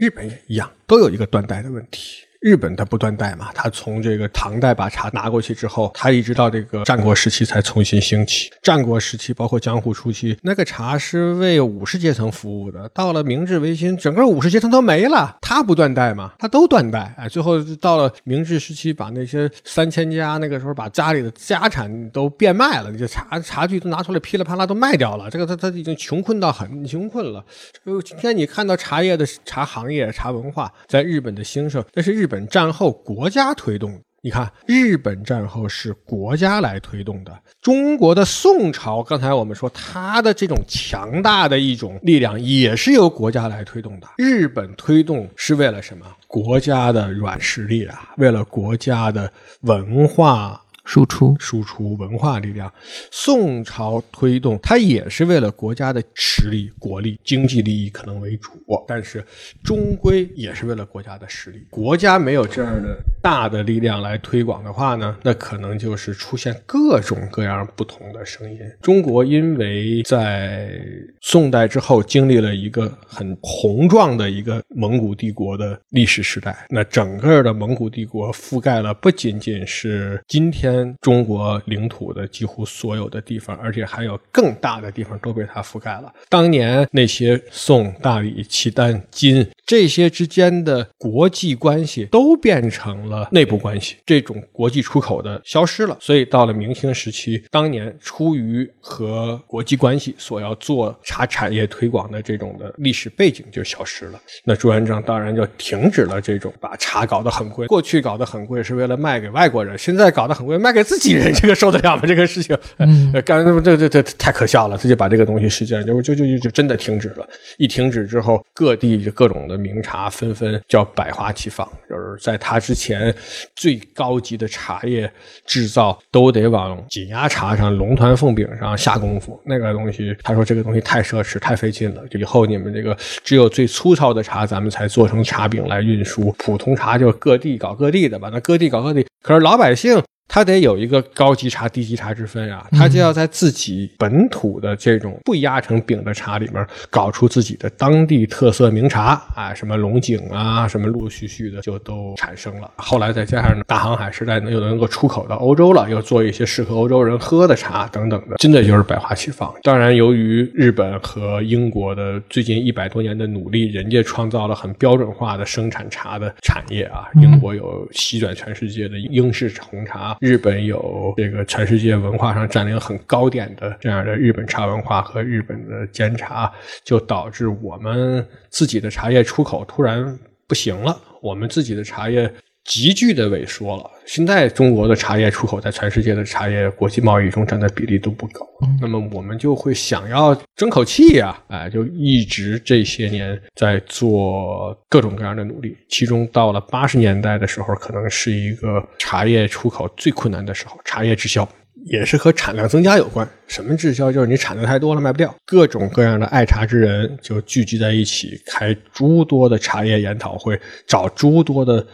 [0.00, 2.22] 日本也一样，都有一个断代的问题。
[2.40, 8.50] 日本它不断代嘛，它从这个唐代把茶拿过去之后，它一直到这个战国时期才重新兴起。
[8.62, 12.88] 战国时期包括江户初期，那个茶是为武士阶层服务的。
[12.94, 17.14] 到了明治维新，整个武士阶层都没了，它不断代嘛，它都断代。
[17.18, 25.28] 哎，最后到了明治时期，把那些三千家那个时候把家里的家产都变卖了，这茶茶具都拿出来噼里啪啦都卖掉了。
[25.28, 27.44] 这个他他已经穷困到很穷困了。
[27.84, 34.00] 就今天你看到茶叶的茶行业、茶文化在日本的兴盛，那是日本战后国家推动。
[34.22, 37.32] 你看，日本战后是国家来推动的。
[37.62, 44.06] 中国的宋朝，刚才我们说它的这种强大的一种力量，也是由国家来推动的。
[44.18, 46.04] 日本推动是为了什么？
[46.26, 49.32] 国家的软实力啊，为了国家的
[49.62, 50.62] 文化。
[50.84, 52.72] 输出输出文化力量，
[53.10, 58.50] 宋朝推动它也是为了国家的实力、国力、经济利益可能为主，
[58.88, 59.24] 但是
[59.62, 61.66] 终归也是为了国家的实力。
[61.70, 68.58] 国家没有这样的大的力量来推广的话呢，那可能就是出现各种各样不同的声音。
[68.80, 70.72] 中国因为在
[71.20, 80.69] 宋代之后经历了一个很宏壮的一个蒙古帝国的历史时代，那整个的蒙古帝国覆盖了不仅仅是今天。
[81.00, 86.12] 中国领土的几乎所有的地方，而且还有更大的地方都被它覆盖了。
[86.28, 95.96] 当年那些宋、大理、契丹、金这些之间的国际关系都变成了内部关系，这种国际出口的消失了。
[96.00, 104.20] 所以到了明清时期，当年出于和国际关系所要做茶产业推广的这种的历史背景就消失了。
[104.44, 107.66] 那朱元璋当然就停止了这种把茶搞得很贵。
[107.66, 110.70] 过去搞得很贵是为了卖给外国人，现在搞得很贵卖。
[110.70, 112.02] 给自己人，这个受得了吗？
[112.06, 114.78] 这个事情，嗯，干这这这太可笑了。
[114.78, 117.28] 他就把这个东西实际上就就就就真的停止了。
[117.58, 121.68] 一停止之后，各地就各种的名茶纷纷叫百花齐放。
[121.88, 123.12] 就是在他之前，
[123.56, 125.10] 最高级的茶叶
[125.44, 129.40] 制造都得往紧压茶上、龙团凤饼上下功夫。
[129.44, 132.06] 那个东西，他说这个东西太奢侈、太费劲了。
[132.08, 136.32] 就以后你们这个只有最粗糙的茶，咱们才做成茶饼来运输。
[136.38, 138.30] 普通茶就各地搞各地的吧。
[138.32, 140.00] 那各地搞各地，可是老百姓。
[140.32, 152.70] 他得有一个高级茶、低级茶之分啊，它就要在自己本土的这种不压成饼的茶里面搞出自己的当地特色名茶啊，什么龙井啊，什么陆陆续续的就都产生了。
[152.76, 159.52] 后来再加上大航海时代呢，又能够出口到欧洲了，又做一些适合欧洲人喝的茶等等的，真的就是百花齐放。
[159.64, 167.08] 当然，由于日本和英国的最近一百多年的努力，人家创造了很标准化的生产茶的产业啊。
[167.20, 170.16] 英国有席卷全世界的英式红茶。
[170.20, 176.52] 日本有这个全世界文化上占领很高点的这样的日本茶文化和日本的煎茶，
[176.84, 182.30] 就导致我们自己的茶叶出口突然不行了，我们自己的茶叶。
[182.64, 183.90] 急剧的萎缩了。
[184.06, 188.46] 现在中国的茶叶出口在全世界的茶叶国际贸易中占的比例都不高，
[188.80, 195.76] 那么我们就会想要争口气呀，哎，就一直这些年在做各种各样的努力。
[195.88, 201.48] 其中到了八十年代的时候，可能是一个茶叶出口最困难的时候，茶叶滞销
[201.86, 203.28] 也是和产量增加有关。
[203.46, 204.10] 什么滞销？
[204.12, 205.32] 就是你产的太多了卖不掉。
[205.46, 211.86] 各种各样的爱茶之人就聚集在一起，开诸多的茶叶研讨会，找诸多的。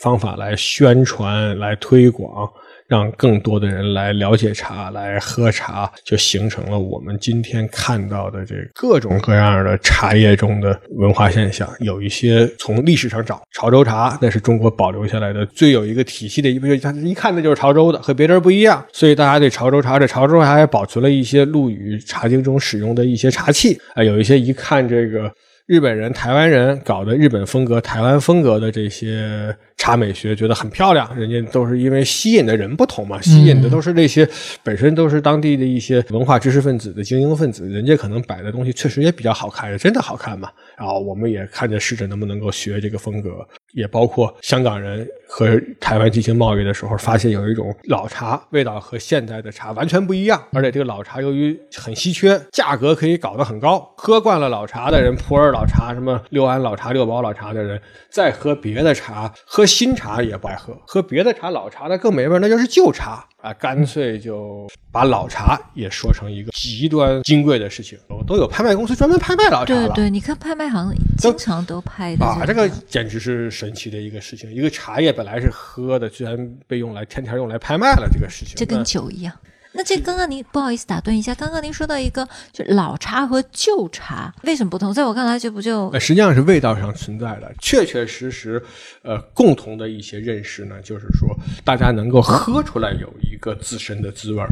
[0.00, 2.48] 方法来宣传、来推广，
[2.86, 11.68] 让更多的人来了解茶、来喝茶，就形成了我们今天看到的这各种各样的茶叶中的文化现象。
[11.80, 18.84] 有一些从历史上找潮州茶，那是中国保留下来的最有一个体系的一部，它一看那就是潮州的，和别人不一样。
[18.92, 25.32] 所以大家对潮州茶，这潮州茶还保存了一些陆羽茶经中使用的一些茶器啊，有一些一看这个。
[25.66, 31.16] 日本人、台湾人搞的日本风格、台湾风格的这些茶美学，觉得很漂亮。
[31.16, 34.28] 人家都是因为吸引的人不同嘛，吸引的都是那些
[34.62, 37.66] 本身都是当地的一些文化知识分子的精英分子。
[37.68, 40.50] 人家可能摆的东西确实也比较好看，真的好看嘛。
[40.76, 43.30] 然后我们也看着试着能不能够学这个风格。
[43.74, 53.78] 也包括香港人和台湾进行贸易的时候，发现有一种老茶味道和现在的茶完全不一样，而且这个老茶由于很稀缺，价格可以搞得很高。
[53.96, 57.78] 喝惯了老茶的人，普洱老茶、什么六安老茶、六堡老茶的人，
[58.10, 63.24] 再喝别的茶，喝新茶也不爱喝，喝别的茶老茶的更没味，那就是旧茶。
[63.40, 67.96] 啊，干脆就把老茶也说成一个极端金贵的事情，
[68.26, 69.88] 都有拍卖公司专门拍卖老茶了。
[69.90, 72.26] 对对，你看拍卖行经常都拍的。
[72.26, 74.52] 啊，这个简直是神奇的一个事情。
[74.52, 76.36] 一个茶叶本来是喝的，居然
[76.66, 78.54] 被用来天天用来拍卖了，这个事情。
[78.56, 79.32] 这跟酒一样。
[79.78, 84.92] 那这刚刚您不好意思打断一下，刚刚您说到一个就老茶和旧茶为什么不同？
[84.92, 88.60] 在我看来，这不就呃，实际上是味道上存在的，确确实实，
[89.02, 91.28] 呃，共同的一些认识呢，就是说
[91.64, 94.48] 大家能够喝出来有一个自身的滋味儿，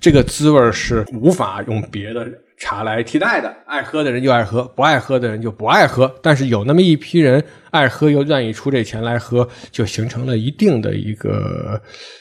[0.00, 3.54] 这个滋味儿是无法用别的茶来替代的。
[3.66, 6.12] 爱喝的人就爱喝，不爱喝的人就不爱喝。
[6.22, 11.80] 但是有那么一批人爱喝又愿意出这钱来喝，就形成了一定的一个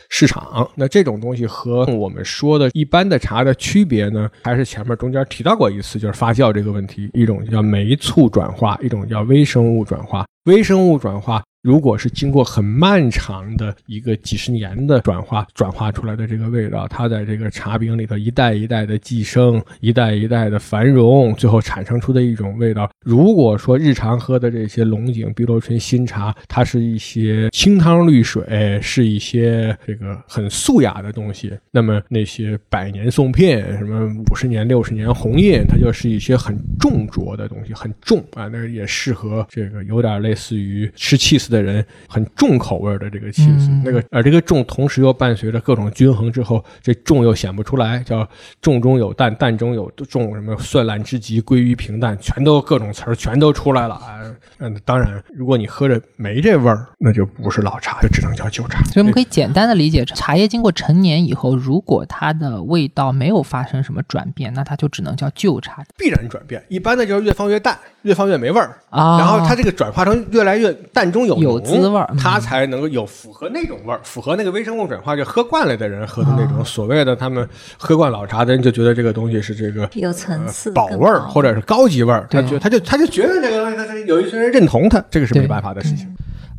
[0.10, 0.70] 市场。
[0.76, 10.26] 那这种东西和我们说的一般的茶的区别呢，还是前面中间提到过一次，就是发酵这个问题，一种叫酶促转化，一种叫微生物转化。
[10.46, 22.92] 微生物转化如果是经过很漫长的一个几十年的转化，转化出来的这个味道，它在这个茶饼里头一代一代的寄生，一代一代的繁荣，最后产生出的一种味道。
[23.06, 48.28] 如果说日常喝的这些龙井、碧螺春新茶，它是一些清汤绿水，是一些这个很素雅的东西，那么那些百年宋片、什么五十年、六十年红印，它就是一些很重浊的东西，很重啊，那也适合这个有点类似于吃 cheese 的人很重口味的这个 cheese，、那个而这个重同时又伴随着各种均衡之后，这重又显不出来，叫
[48.60, 54.20] 重中有淡，淡中有重，什么蒜烂之极，归于平淡，全都各种词儿全都出来了啊。
[54.58, 58.84] 嗯，当然，如果你喝着没这味儿，那就不是老茶，就只能叫旧茶。
[58.86, 68.78] 所以我们可以简单的理解，茶叶经过陈年以后，如果它的味道没有发生什么转变，那它就只能叫旧茶必然转变，一般的就是越放越淡，越放越没味儿。
[68.90, 72.18] 啊然后它这个转化成越来越淡中有有滋味儿嗯。
[72.18, 77.48] 它才能够有符合那种味儿，符合那个微生物转化，就喝惯了的人喝的那种所谓的他们
[77.78, 86.12] 喝惯老茶的人就觉得这个东西是这个有层次呃、宝更味儿或者是高级味儿，他对觉他就他就觉得这个东西，他他有一群人认同他，这个是没办法的事情。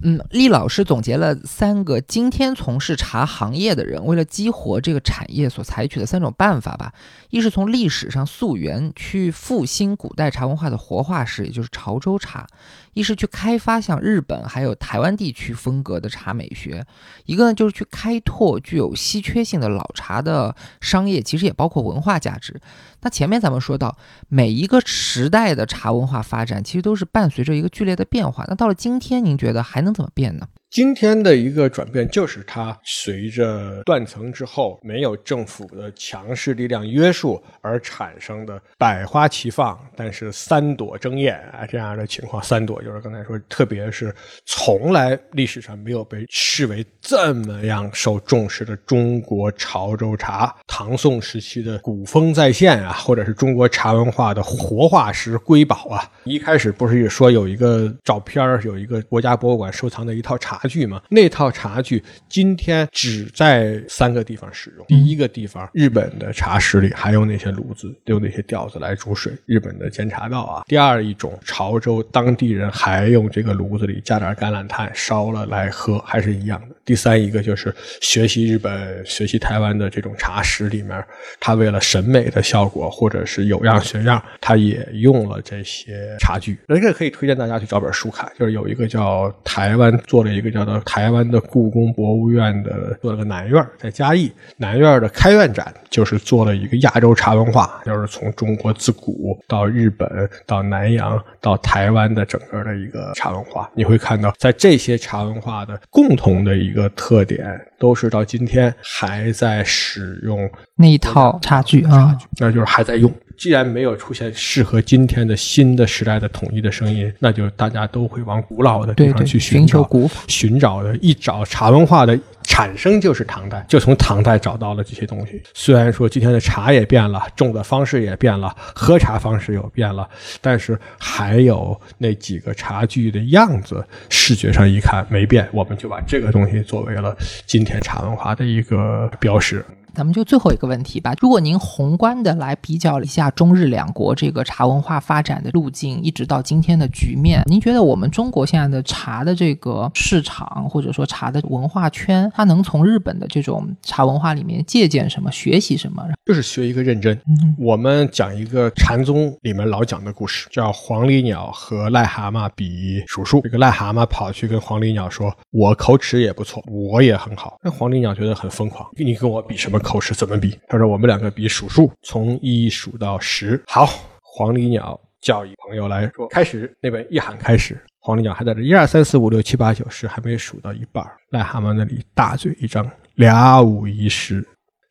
[0.06, 6.92] 嗯，厉老师总结了三个今天从事茶行业的人为了激活这个产业所采取的三种办法吧。
[7.34, 12.46] 一是从历史上溯源，去复兴古代茶文化的活化石，也就是潮州茶；
[12.92, 16.80] 一是去开发像日本还有台湾地区风格的茶美学；
[17.24, 22.60] 一个呢就是去开拓具有稀缺性的老茶的商业，其实也包括文化价值。
[23.00, 23.98] 那前面咱们说到，
[24.28, 28.44] 每一个时代的茶文化发展，其实都是伴随着一个剧烈的变化。
[28.46, 30.46] 那到了今天，您觉得还能怎么变呢？
[30.74, 42.42] 今天的一个转变，就是它随着断层之后，没有政府的强势力量约束而产生的百花齐放，但是三朵争艳啊这样的情况。
[42.42, 44.12] 三朵就是刚才说，特别是
[44.46, 56.10] 从来历史上没有被视为这么样受重视的中国潮州茶，唐宋时期的古风再现啊，或者是中国茶文化的活化石瑰宝啊。
[56.24, 61.00] 一开始不是也说有一个照片，有一个国家博物馆收藏的一套茶具嘛？
[61.08, 64.86] 那套茶具今天只在三个地方使用。
[64.86, 70.64] 第一个地方，日本的茶室里还有那些炉子，用那些吊子来煮水，日本的煎茶道啊。
[70.66, 76.74] 第二一种，潮州当地人还用这个炉子里加点橄榄炭烧了来喝，还是一样的。
[76.84, 81.02] 第三一个就是学习日本、学习台湾的这种茶室里面，
[81.40, 86.58] 他为了审美的效果，或者是有样学样，他也用了这些茶具。
[86.68, 100.08] 这个可以推荐大家去找本书看，就是有一个叫台湾做了一个叫做台湾的故宫博物院的做了个南院，在嘉义南院的开院展，就是做了一个亚洲茶文化，就是从中国自古到日本
[100.46, 103.68] 到南洋到台湾的整个的一个茶文化。
[103.74, 107.44] 你会看到，在这些茶文化的共同的一个特点，
[107.78, 113.12] 都是到今天还在使用那一套茶具啊，那就是还在用。
[113.36, 119.78] 既然没有出现适合今天的新的时代的统一的声音，那就大家都会往古老的地方去寻寻找。
[119.78, 120.20] 求古法。
[120.28, 125.42] 寻找的一找茶文化的产生就是唐代，就从唐代找到了这些东西。
[125.54, 130.08] 虽然说今天的茶也变了，种的方式也变了，喝茶方式有变了，
[130.40, 137.16] 但是还有那几个茶具的样子，视觉上一看没变，我们就把这个东西作为了
[137.46, 139.64] 今天茶文化的一个标识。
[139.94, 141.14] 咱们就最后一个问题吧。
[141.20, 156.04] 如果您宏观的来比较一下中日两国这个茶文化发展的路径，一直到今天的局面，您觉得我们中国现在的茶的这个市场，或者说茶的文化圈，它能从日本的这种茶文化里面借鉴什么、学习什么？
[156.26, 157.14] 就是学一个认真。
[157.26, 163.40] 嗯我们讲一个禅宗里面老讲的故事，叫黄鹂鸟和癞蛤蟆比数数。
[163.42, 170.14] 这个癞蛤蟆跑去跟黄鹂鸟说：“我口齿也不错，我也很好。”那黄鹂鸟觉得很疯狂，你跟我比什么口齿？
[170.14, 170.58] 怎么比？
[170.66, 173.86] 他说：“我们两个比数数，从一数到十。”好，
[174.22, 181.12] 黄鹂鸟叫一朋友来说：“开始。”那边一喊开始，黄鹂鸟还在这一二三四五六七八九十，还没数到一半儿。
[181.30, 184.44] 癞蛤蟆那里大嘴一张，俩五一十。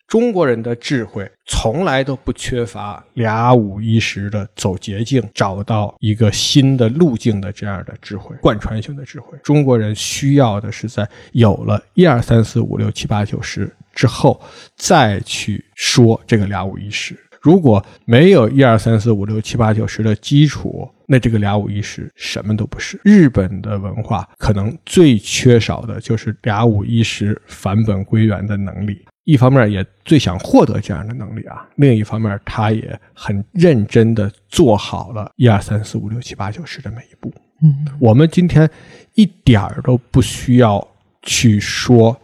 [0.05, 9.35] 中国人的智慧从来都不缺乏俩五一十的走捷径，找到一个新的路径的这样的智慧，贯穿性的智慧。
[9.43, 14.41] 中国人需要的是在有了一二三四五六七八九十之后，
[14.75, 17.15] 再去说这个俩五一十。
[17.41, 22.97] 如果没有一二三四五六七八九十的基础，那这个俩五一十什么都不是。
[23.03, 29.05] 日本的文化可能最缺少的就是俩五一十返本归元的能力。
[29.25, 37.33] 一方面也最想获得这样的能力啊，另一方面他也很认真的做好了一二三四五六七八九十的每一步。
[37.61, 38.69] 嗯，我们今天
[39.15, 40.85] 一点儿都不需要
[41.21, 42.17] 去说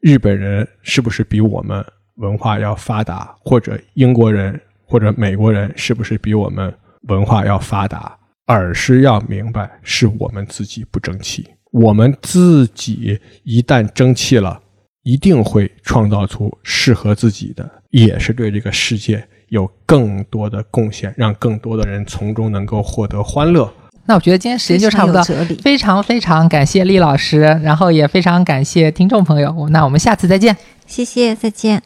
[0.00, 1.84] 日本人是不是比我们。
[2.18, 8.18] 文化要发达，或者英国人或者美国人是不是比我们文化要发达？
[8.44, 11.46] 而是要明白，是我们自己不争气。
[11.70, 14.60] 我们自己一旦争气了，
[15.04, 23.72] 一定会创造出适合自己的，也是对这个世界有更多的贡献，让更多的人从中能够获得欢乐。
[24.08, 25.22] 那我觉得今天时间就差不多，
[25.62, 29.68] 非常非常感谢厉老师，然后也非常感谢听众朋友。
[29.68, 30.56] 那我们下次再见，
[30.86, 31.82] 谢谢，再见。